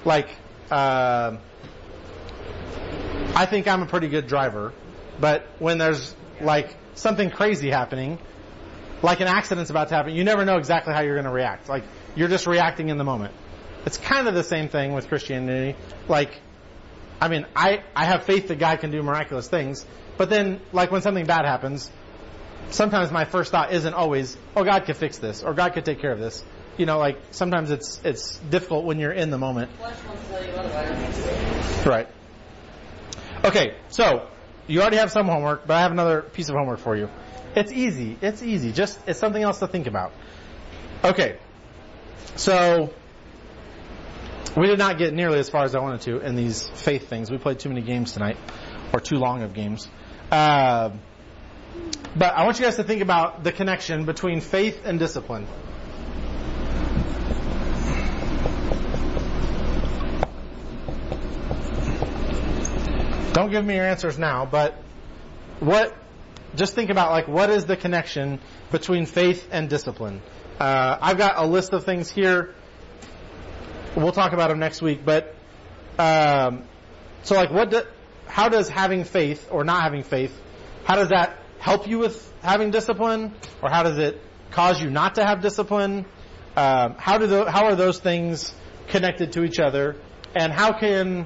like 0.04 0.30
uh, 0.72 1.38
I 3.36 3.46
think 3.46 3.68
I'm 3.68 3.82
a 3.82 3.88
pretty 3.88 4.08
good 4.08 4.28
driver, 4.28 4.74
but 5.20 5.48
when 5.60 5.78
there's 5.78 6.16
like 6.42 6.76
something 6.96 7.30
crazy 7.30 7.70
happening, 7.70 8.20
like 9.02 9.20
an 9.20 9.28
accident's 9.28 9.70
about 9.70 9.90
to 9.90 9.96
happen, 9.96 10.14
you 10.14 10.24
never 10.24 10.46
know 10.46 10.58
exactly 10.58 10.94
how 10.94 11.02
you're 11.02 11.16
going 11.16 11.26
to 11.26 11.32
react. 11.32 11.70
Like 11.70 11.84
you're 12.16 12.30
just 12.30 12.48
reacting 12.48 12.90
in 12.90 12.98
the 12.98 13.04
moment. 13.04 13.34
It's 13.86 13.98
kind 13.98 14.28
of 14.28 14.34
the 14.34 14.44
same 14.44 14.70
thing 14.70 14.94
with 14.94 15.08
Christianity. 15.08 15.78
Like, 16.08 16.40
I 17.22 17.28
mean, 17.28 17.46
I, 17.56 17.84
I 17.96 18.06
have 18.06 18.24
faith 18.24 18.48
that 18.48 18.60
God 18.60 18.80
can 18.80 18.92
do 18.92 19.02
miraculous 19.02 19.48
things, 19.48 19.86
but 20.18 20.30
then, 20.30 20.60
like 20.74 20.92
when 20.92 21.02
something 21.02 21.26
bad 21.26 21.46
happens, 21.46 21.92
sometimes 22.72 23.12
my 23.12 23.26
first 23.26 23.52
thought 23.52 23.72
isn't 23.72 23.94
always, 23.94 24.38
oh, 24.56 24.64
God 24.64 24.86
could 24.86 24.98
fix 24.98 25.18
this, 25.20 25.44
or 25.44 25.54
God 25.54 25.74
could 25.74 25.86
take 25.86 26.00
care 26.00 26.12
of 26.12 26.20
this. 26.20 26.44
You 26.78 26.86
know, 26.86 26.98
like 26.98 27.18
sometimes 27.32 27.72
it's, 27.72 28.02
it's 28.04 28.38
difficult 28.38 28.84
when 28.86 29.00
you're 29.00 29.14
in 29.14 29.30
the 29.30 29.38
moment. 29.38 29.72
Right. 31.86 32.08
Okay, 33.46 33.76
so 33.90 34.28
you 34.68 34.82
already 34.82 34.98
have 34.98 35.12
some 35.12 35.28
homework, 35.28 35.68
but 35.68 35.76
I 35.76 35.82
have 35.82 35.92
another 35.92 36.22
piece 36.22 36.50
of 36.50 36.56
homework 36.56 36.80
for 36.80 36.96
you. 36.96 37.10
It's 37.56 37.72
easy. 37.72 38.18
It's 38.22 38.42
easy. 38.44 38.72
Just 38.74 39.00
it's 39.08 39.20
something 39.20 39.42
else 39.42 39.60
to 39.60 39.68
think 39.68 39.88
about. 39.88 40.12
Okay. 41.04 41.38
So 42.36 42.94
we 44.56 44.68
did 44.68 44.80
not 44.80 44.98
get 44.98 45.14
nearly 45.14 45.40
as 45.40 45.50
far 45.50 45.64
as 45.64 45.76
I 45.76 45.80
wanted 45.80 46.02
to 46.02 46.20
in 46.20 46.36
these 46.36 46.68
faith 46.68 47.10
things. 47.10 47.30
We 47.30 47.38
played 47.38 47.60
too 47.60 47.70
many 47.70 47.82
games 47.82 48.14
tonight, 48.14 48.38
or 48.94 49.00
too 49.00 49.18
long 49.18 49.44
of 49.44 49.54
games. 49.54 49.88
Uh, 50.32 50.92
but 52.16 52.34
I 52.34 52.46
want 52.46 52.60
you 52.60 52.66
guys 52.66 52.78
to 52.78 52.84
think 52.84 53.02
about 53.02 53.44
the 53.44 53.52
connection 53.52 54.06
between 54.06 54.40
faith 54.40 54.82
and 54.86 54.98
discipline. 54.98 55.48
Don't 63.34 63.52
give 63.52 63.66
me 63.66 63.76
your 63.76 63.86
answers 63.86 64.18
now, 64.18 64.46
but 64.46 64.82
what, 65.60 65.94
just 66.56 66.74
think 66.74 66.90
about 66.90 67.12
like 67.12 67.28
what 67.28 67.50
is 67.50 67.66
the 67.66 67.76
connection 67.76 68.40
between 68.72 69.06
faith 69.06 69.50
and 69.52 69.70
discipline? 69.70 70.22
Uh, 70.58 70.98
I've 71.02 71.18
got 71.18 71.36
a 71.38 71.46
list 71.46 71.74
of 71.74 71.84
things 71.84 72.10
here. 72.10 72.56
We'll 73.96 74.12
talk 74.12 74.34
about 74.34 74.50
them 74.50 74.60
next 74.60 74.82
week, 74.82 75.06
but, 75.06 75.34
um, 75.98 76.64
so 77.24 77.36
like 77.36 77.52
what 77.52 77.72
do, 77.72 77.82
how 78.28 78.50
does 78.50 78.68
having 78.68 79.04
faith 79.06 79.48
or 79.52 79.64
not 79.64 79.84
having 79.84 80.04
faith, 80.04 80.38
how 80.84 80.96
does 80.96 81.10
that 81.10 81.40
help 81.60 81.88
you 81.88 82.00
with 82.00 82.34
having 82.42 82.72
discipline? 82.72 83.34
Or 83.62 83.70
how 83.70 83.84
does 83.84 83.98
it 83.98 84.22
cause 84.52 84.82
you 84.82 84.90
not 84.90 85.16
to 85.16 85.26
have 85.26 85.42
discipline? 85.42 86.06
Um, 86.56 86.96
how 86.98 87.18
do 87.18 87.28
the, 87.28 87.50
how 87.50 87.66
are 87.66 87.76
those 87.76 88.00
things 88.00 88.54
connected 88.88 89.34
to 89.34 89.44
each 89.44 89.60
other? 89.60 89.96
And 90.36 90.52
how 90.52 90.78
can 90.78 91.26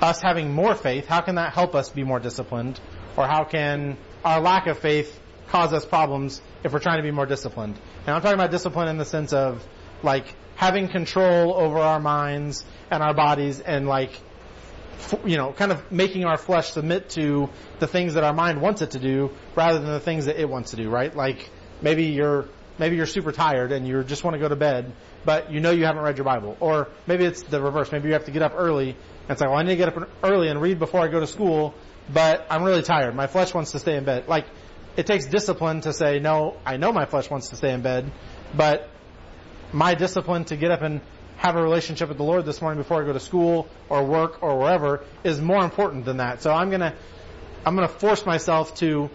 us 0.00 0.20
having 0.20 0.52
more 0.52 0.74
faith, 0.74 1.06
how 1.06 1.20
can 1.20 1.36
that 1.36 1.52
help 1.52 1.74
us 1.74 1.90
be 1.90 2.04
more 2.04 2.18
disciplined? 2.18 2.80
Or 3.16 3.26
how 3.26 3.44
can 3.44 3.96
our 4.24 4.40
lack 4.40 4.66
of 4.66 4.78
faith 4.78 5.20
cause 5.48 5.72
us 5.72 5.84
problems 5.84 6.42
if 6.64 6.72
we're 6.72 6.80
trying 6.80 6.98
to 6.98 7.02
be 7.02 7.10
more 7.10 7.26
disciplined? 7.26 7.78
And 8.06 8.14
I'm 8.14 8.22
talking 8.22 8.38
about 8.38 8.50
discipline 8.50 8.88
in 8.88 8.98
the 8.98 9.04
sense 9.04 9.32
of 9.32 9.64
like 10.02 10.26
having 10.56 10.88
control 10.88 11.54
over 11.54 11.78
our 11.78 12.00
minds 12.00 12.64
and 12.90 13.02
our 13.02 13.14
bodies 13.14 13.60
and 13.60 13.86
like 13.86 14.12
you 15.24 15.36
know, 15.36 15.52
kind 15.52 15.72
of 15.72 15.90
making 15.92 16.24
our 16.24 16.36
flesh 16.36 16.70
submit 16.70 17.10
to 17.10 17.48
the 17.78 17.86
things 17.86 18.14
that 18.14 18.24
our 18.24 18.32
mind 18.32 18.60
wants 18.60 18.82
it 18.82 18.92
to 18.92 18.98
do 18.98 19.30
rather 19.54 19.78
than 19.78 19.88
the 19.90 20.00
things 20.00 20.26
that 20.26 20.40
it 20.40 20.48
wants 20.48 20.70
to 20.70 20.76
do, 20.76 20.88
right? 20.88 21.14
Like 21.14 21.50
maybe 21.82 22.04
you're 22.04 22.48
maybe 22.78 22.96
you're 22.96 23.06
super 23.06 23.32
tired 23.32 23.72
and 23.72 23.86
you 23.86 24.02
just 24.04 24.24
want 24.24 24.34
to 24.34 24.40
go 24.40 24.48
to 24.48 24.56
bed, 24.56 24.92
but 25.24 25.52
you 25.52 25.60
know 25.60 25.70
you 25.70 25.84
haven't 25.84 26.02
read 26.02 26.16
your 26.16 26.24
Bible. 26.24 26.56
Or 26.60 26.88
maybe 27.06 27.24
it's 27.24 27.42
the 27.42 27.60
reverse. 27.60 27.92
Maybe 27.92 28.08
you 28.08 28.14
have 28.14 28.24
to 28.24 28.30
get 28.30 28.42
up 28.42 28.54
early 28.56 28.90
and 28.90 29.30
it's 29.30 29.40
like, 29.40 29.50
well, 29.50 29.58
I 29.58 29.62
need 29.62 29.70
to 29.70 29.76
get 29.76 29.96
up 29.96 30.08
early 30.22 30.48
and 30.48 30.60
read 30.60 30.78
before 30.78 31.00
I 31.00 31.08
go 31.08 31.20
to 31.20 31.26
school, 31.26 31.74
but 32.12 32.46
I'm 32.50 32.62
really 32.62 32.82
tired. 32.82 33.14
My 33.14 33.26
flesh 33.26 33.54
wants 33.54 33.72
to 33.72 33.78
stay 33.78 33.96
in 33.96 34.04
bed. 34.04 34.28
Like 34.28 34.46
it 34.96 35.06
takes 35.06 35.26
discipline 35.26 35.82
to 35.82 35.92
say, 35.92 36.18
no, 36.18 36.56
I 36.64 36.76
know 36.76 36.92
my 36.92 37.06
flesh 37.06 37.30
wants 37.30 37.50
to 37.50 37.56
stay 37.56 37.72
in 37.72 37.82
bed, 37.82 38.10
but 38.56 38.88
my 39.74 39.94
discipline 39.94 40.44
to 40.46 40.56
get 40.56 40.70
up 40.70 40.82
and 40.82 41.00
have 41.36 41.56
a 41.56 41.62
relationship 41.62 42.08
with 42.08 42.16
the 42.16 42.24
Lord 42.24 42.46
this 42.46 42.62
morning 42.62 42.80
before 42.80 43.02
I 43.02 43.06
go 43.06 43.12
to 43.12 43.20
school 43.20 43.68
or 43.88 44.04
work 44.04 44.42
or 44.42 44.56
wherever 44.58 45.04
is 45.24 45.40
more 45.40 45.64
important 45.64 46.04
than 46.04 46.18
that. 46.18 46.42
So 46.42 46.52
I'm 46.52 46.70
gonna, 46.70 46.94
I'm 47.66 47.74
gonna 47.74 47.88
force 47.88 48.24
myself 48.24 48.76
to 48.76 49.10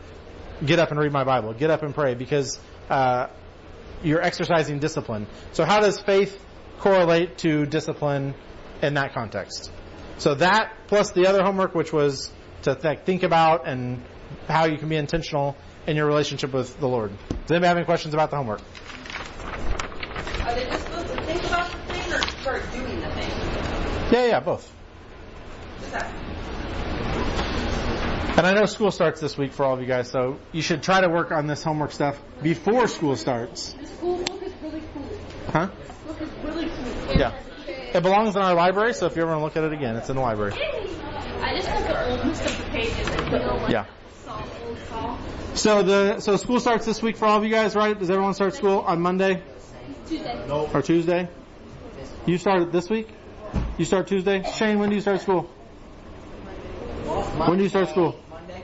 get 0.63 0.77
up 0.77 0.91
and 0.91 0.99
read 0.99 1.13
my 1.13 1.23
Bible, 1.23 1.53
get 1.53 1.69
up 1.71 1.81
and 1.81 1.95
pray 1.95 2.13
because, 2.13 2.59
uh, 2.89 3.27
you're 4.03 4.21
exercising 4.21 4.79
discipline. 4.79 5.27
So 5.53 5.65
how 5.65 5.79
does 5.79 5.99
faith 5.99 6.39
correlate 6.79 7.37
to 7.39 7.65
discipline 7.65 8.33
in 8.81 8.93
that 8.95 9.13
context? 9.13 9.71
So 10.17 10.35
that 10.35 10.73
plus 10.87 11.11
the 11.11 11.27
other 11.27 11.43
homework, 11.43 11.73
which 11.73 11.93
was 11.93 12.31
to 12.63 12.75
th- 12.75 12.99
think 13.05 13.23
about 13.23 13.67
and 13.67 14.03
how 14.47 14.65
you 14.65 14.77
can 14.77 14.89
be 14.89 14.97
intentional 14.97 15.55
in 15.87 15.95
your 15.95 16.05
relationship 16.05 16.53
with 16.53 16.77
the 16.79 16.87
Lord. 16.87 17.11
Does 17.29 17.51
anybody 17.51 17.67
have 17.67 17.77
any 17.77 17.85
questions 17.85 18.13
about 18.13 18.29
the 18.29 18.37
homework? 18.37 18.61
Are 20.49 20.55
they 20.55 20.65
just 20.65 20.83
supposed 20.83 21.07
to 21.09 21.21
think 21.25 21.43
about 21.43 21.69
the 21.69 21.77
thing 21.93 22.11
or 22.11 22.21
start 22.41 22.63
doing 22.73 22.99
the 23.01 23.09
thing? 23.11 23.29
Yeah, 24.11 24.25
yeah, 24.25 24.39
both. 24.39 24.73
And 28.35 28.47
I 28.47 28.53
know 28.55 28.65
school 28.65 28.89
starts 28.89 29.21
this 29.21 29.37
week 29.37 29.53
for 29.53 29.63
all 29.63 29.75
of 29.75 29.81
you 29.81 29.85
guys, 29.85 30.09
so 30.09 30.39
you 30.51 30.63
should 30.63 30.81
try 30.81 31.01
to 31.01 31.07
work 31.07 31.31
on 31.31 31.45
this 31.45 31.61
homework 31.61 31.91
stuff 31.91 32.19
before 32.41 32.87
school 32.87 33.15
starts. 33.15 33.73
The 33.73 33.85
school 33.85 34.23
book 34.23 34.41
is 34.41 34.53
really 34.63 34.81
cool. 34.91 35.07
Huh? 35.53 35.67
This 35.67 35.97
book 35.97 36.19
is 36.19 36.29
really 36.43 36.69
cool. 37.05 37.15
Yeah. 37.15 37.39
It 37.93 38.01
belongs 38.01 38.35
in 38.35 38.41
our 38.41 38.55
library, 38.55 38.95
so 38.95 39.05
if 39.05 39.15
you 39.15 39.21
ever 39.21 39.37
want 39.37 39.41
to 39.41 39.45
look 39.45 39.57
at 39.57 39.71
it 39.71 39.77
again, 39.77 39.97
it's 39.97 40.09
in 40.09 40.15
the 40.15 40.21
library. 40.23 40.53
I 40.53 41.55
just 41.57 41.69
want 41.69 41.85
the 41.85 42.09
oldest 42.09 42.45
of 42.45 42.57
the 42.57 42.71
pages. 42.71 43.07
Like, 43.07 43.25
you 43.25 43.37
know, 43.37 43.55
like 43.57 43.71
Yeah. 43.71 43.85
Saul, 44.25 44.43
old 44.65 44.79
Saul. 44.89 45.19
So 45.53 45.83
the 45.83 46.19
so 46.21 46.37
school 46.37 46.59
starts 46.59 46.87
this 46.87 47.03
week 47.03 47.17
for 47.17 47.25
all 47.25 47.37
of 47.37 47.43
you 47.43 47.51
guys, 47.51 47.75
right? 47.75 47.97
Does 47.97 48.09
everyone 48.09 48.33
start 48.33 48.55
school 48.55 48.79
on 48.79 48.99
Monday 48.99 49.43
Tuesday. 50.09 50.69
or 50.73 50.81
Tuesday? 50.81 51.29
You 52.25 52.37
start 52.39 52.71
this 52.71 52.89
week? 52.89 53.09
You 53.77 53.85
start 53.85 54.07
Tuesday? 54.07 54.43
Shane, 54.43 54.79
when 54.79 54.89
do 54.89 54.95
you 54.95 55.01
start 55.01 55.21
school? 55.21 55.43
When 57.45 57.57
do 57.57 57.63
you 57.63 57.69
start 57.69 57.89
school? 57.89 58.19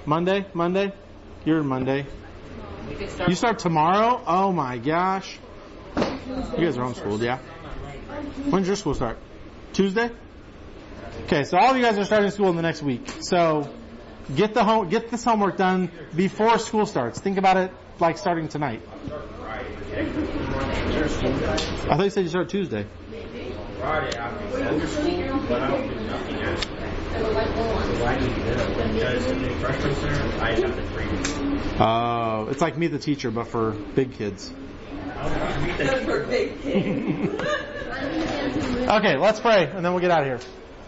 Monday? 0.05 0.45
Monday? 0.53 0.93
You're 1.45 1.61
Monday. 1.61 2.07
Start 3.07 3.29
You 3.29 3.35
start 3.35 3.59
tomorrow? 3.59 4.23
Oh 4.25 4.51
my 4.51 4.79
gosh. 4.79 5.37
You 5.95 6.65
guys 6.65 6.77
are 6.77 6.85
homeschooled, 6.85 7.21
yeah? 7.21 7.37
When's 8.49 8.65
your 8.65 8.75
school 8.75 8.95
start? 8.95 9.17
Tuesday? 9.73 10.09
Okay, 11.25 11.43
so 11.43 11.57
all 11.57 11.71
of 11.71 11.77
you 11.77 11.83
guys 11.83 11.97
are 11.99 12.05
starting 12.05 12.31
school 12.31 12.49
in 12.49 12.55
the 12.55 12.61
next 12.63 12.81
week. 12.81 13.07
So 13.21 13.69
get 14.35 14.55
the 14.55 14.63
home, 14.63 14.89
get 14.89 15.11
this 15.11 15.23
homework 15.23 15.57
done 15.57 15.91
before 16.15 16.57
school 16.57 16.87
starts. 16.87 17.19
Think 17.19 17.37
about 17.37 17.57
it 17.57 17.71
like 17.99 18.17
starting 18.17 18.47
tonight. 18.47 18.81
I 21.05 21.07
thought 21.07 22.03
you 22.03 22.09
said 22.09 22.23
you 22.23 22.29
start 22.29 22.49
Tuesday. 22.49 22.87
Friday 23.77 24.17
after 24.17 24.47
go 24.57 24.85
school, 24.87 25.39
but 25.47 25.61
I 25.61 25.69
don't 25.69 25.87
do 25.87 25.99
nothing 26.07 26.41
after. 26.41 26.75
So 27.95 28.05
I 28.05 28.17
need 28.17 28.33
to 28.33 28.91
because 28.93 29.25
in 29.27 29.43
the 29.43 29.53
freshman 29.59 29.93
center, 29.95 30.23
I 30.41 30.53
have 30.59 30.75
to 30.75 30.83
treat. 30.93 31.79
Oh, 31.79 32.47
it's 32.49 32.61
like 32.61 32.77
Meet 32.77 32.87
the 32.87 32.97
Teacher, 32.97 33.29
but 33.29 33.47
for 33.47 33.73
big 33.93 34.13
kids. 34.13 34.51
Those 34.51 36.27
big 36.27 36.57
things. 36.61 37.39
Okay, 38.89 39.17
let's 39.17 39.39
pray, 39.39 39.65
and 39.65 39.85
then 39.85 39.93
we'll 39.93 40.01
get 40.01 40.09
out 40.11 40.21
of 40.21 40.25
here. 40.25 40.39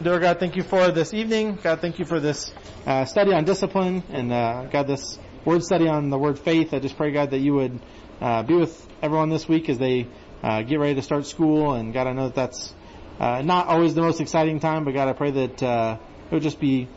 Dear 0.02 0.20
God, 0.20 0.40
thank 0.40 0.56
you 0.56 0.64
for 0.64 0.90
this 0.90 1.14
evening. 1.14 1.60
God, 1.62 1.80
thank 1.82 2.00
you 2.00 2.06
for 2.06 2.20
this 2.20 2.52
uh, 2.88 3.06
study 3.06 3.34
on 3.34 3.44
discipline, 3.46 4.04
and 4.10 4.34
uh, 4.34 4.66
God, 4.72 4.88
this 4.88 5.20
word 5.46 5.64
study 5.64 5.88
on 5.88 6.10
the 6.10 6.18
word 6.18 6.40
faith. 6.40 6.74
I 6.74 6.80
just 6.80 6.98
pray, 6.98 7.12
God, 7.12 7.30
that 7.32 7.40
you 7.40 7.54
would 7.54 7.80
uh, 8.22 8.42
be 8.44 8.56
with 8.56 8.87
everyone 9.02 9.30
this 9.30 9.48
week 9.48 9.70
as 9.70 9.78
they 9.78 10.08
uh, 10.44 10.62
get 10.64 10.80
ready 10.80 10.96
to 10.96 11.02
start 11.02 11.26
school. 11.26 11.74
And 11.74 11.94
God, 11.94 12.08
I 12.08 12.14
know 12.14 12.26
that 12.26 12.36
that's 12.36 12.74
uh, 13.20 13.42
not 13.42 13.68
always 13.68 13.96
the 13.96 14.02
most 14.02 14.22
exciting 14.22 14.60
time, 14.60 14.86
but 14.86 14.94
God, 14.94 15.08
I 15.08 15.14
pray 15.14 15.32
that 15.32 15.64
uh, 15.64 15.98
it 16.30 16.34
would 16.34 16.44
just 16.44 16.60
be 16.60 16.88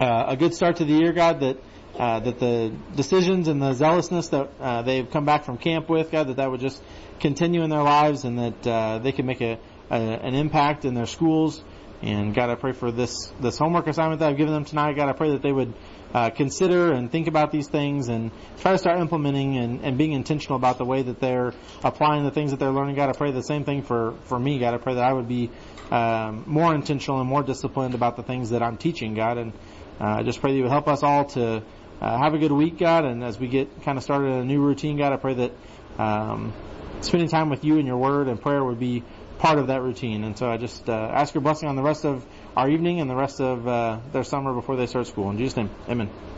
uh, 0.00 0.24
a 0.28 0.36
good 0.36 0.54
start 0.54 0.76
to 0.76 0.84
the 0.84 0.92
year, 0.92 1.12
God, 1.12 1.40
that 1.40 1.58
uh, 1.98 2.20
that 2.20 2.38
the 2.38 2.72
decisions 2.96 3.48
and 3.48 3.60
the 3.60 3.74
zealousness 3.74 4.28
that 4.28 4.50
uh, 4.58 4.82
they've 4.82 5.10
come 5.10 5.26
back 5.26 5.44
from 5.44 5.58
camp 5.58 5.90
with, 5.90 6.10
God, 6.10 6.28
that 6.28 6.36
that 6.36 6.50
would 6.50 6.60
just 6.60 6.82
continue 7.20 7.62
in 7.62 7.70
their 7.70 7.82
lives 7.82 8.24
and 8.24 8.38
that 8.38 8.66
uh, 8.66 8.98
they 8.98 9.12
can 9.12 9.26
make 9.26 9.42
a, 9.42 9.58
a 9.90 9.94
an 9.94 10.34
impact 10.34 10.84
in 10.84 10.94
their 10.94 11.06
schools. 11.06 11.62
And 12.02 12.34
God, 12.34 12.50
I 12.50 12.56
pray 12.56 12.72
for 12.72 12.90
this 12.90 13.32
this 13.40 13.58
homework 13.58 13.86
assignment 13.86 14.20
that 14.20 14.30
I've 14.30 14.36
given 14.36 14.52
them 14.52 14.64
tonight. 14.64 14.96
God, 14.96 15.08
I 15.08 15.12
pray 15.12 15.30
that 15.30 15.42
they 15.42 15.52
would 15.52 15.72
uh, 16.12 16.30
consider 16.30 16.92
and 16.92 17.10
think 17.10 17.28
about 17.28 17.52
these 17.52 17.68
things 17.68 18.08
and 18.08 18.32
try 18.60 18.72
to 18.72 18.78
start 18.78 18.98
implementing 18.98 19.56
and, 19.56 19.84
and 19.84 19.96
being 19.96 20.12
intentional 20.12 20.56
about 20.56 20.78
the 20.78 20.84
way 20.84 21.02
that 21.02 21.20
they're 21.20 21.52
applying 21.84 22.24
the 22.24 22.32
things 22.32 22.50
that 22.50 22.58
they're 22.58 22.72
learning. 22.72 22.96
God, 22.96 23.08
I 23.08 23.12
pray 23.12 23.30
the 23.30 23.42
same 23.42 23.64
thing 23.64 23.82
for 23.82 24.14
for 24.24 24.38
me. 24.38 24.58
God, 24.58 24.74
I 24.74 24.78
pray 24.78 24.94
that 24.94 25.04
I 25.04 25.12
would 25.12 25.28
be 25.28 25.50
um, 25.92 26.42
more 26.46 26.74
intentional 26.74 27.20
and 27.20 27.28
more 27.28 27.44
disciplined 27.44 27.94
about 27.94 28.16
the 28.16 28.24
things 28.24 28.50
that 28.50 28.62
I'm 28.62 28.78
teaching. 28.78 29.14
God, 29.14 29.38
and 29.38 29.52
uh, 30.00 30.16
I 30.18 30.22
just 30.24 30.40
pray 30.40 30.50
that 30.50 30.56
you 30.56 30.64
would 30.64 30.72
help 30.72 30.88
us 30.88 31.04
all 31.04 31.26
to 31.26 31.62
uh, 32.00 32.18
have 32.18 32.34
a 32.34 32.38
good 32.38 32.52
week, 32.52 32.78
God. 32.78 33.04
And 33.04 33.22
as 33.22 33.38
we 33.38 33.46
get 33.46 33.82
kind 33.84 33.96
of 33.96 34.02
started 34.02 34.26
in 34.28 34.38
a 34.38 34.44
new 34.44 34.60
routine, 34.60 34.98
God, 34.98 35.12
I 35.12 35.16
pray 35.18 35.34
that 35.34 35.52
um, 35.98 36.52
spending 37.00 37.28
time 37.28 37.48
with 37.48 37.64
you 37.64 37.78
and 37.78 37.86
your 37.86 37.96
word 37.96 38.28
and 38.28 38.40
prayer 38.40 38.64
would 38.64 38.80
be 38.80 39.04
part 39.38 39.58
of 39.58 39.68
that 39.68 39.82
routine. 39.82 40.24
And 40.24 40.36
so 40.36 40.50
I 40.50 40.56
just 40.56 40.88
uh, 40.88 40.92
ask 40.92 41.34
your 41.34 41.42
blessing 41.42 41.68
on 41.68 41.76
the 41.76 41.82
rest 41.82 42.04
of 42.04 42.24
our 42.56 42.68
evening 42.68 43.00
and 43.00 43.10
the 43.10 43.16
rest 43.16 43.40
of 43.40 43.66
uh, 43.66 43.98
their 44.12 44.24
summer 44.24 44.54
before 44.54 44.76
they 44.76 44.86
start 44.86 45.06
school. 45.06 45.30
In 45.30 45.38
Jesus' 45.38 45.56
name, 45.56 45.70
amen. 45.88 46.31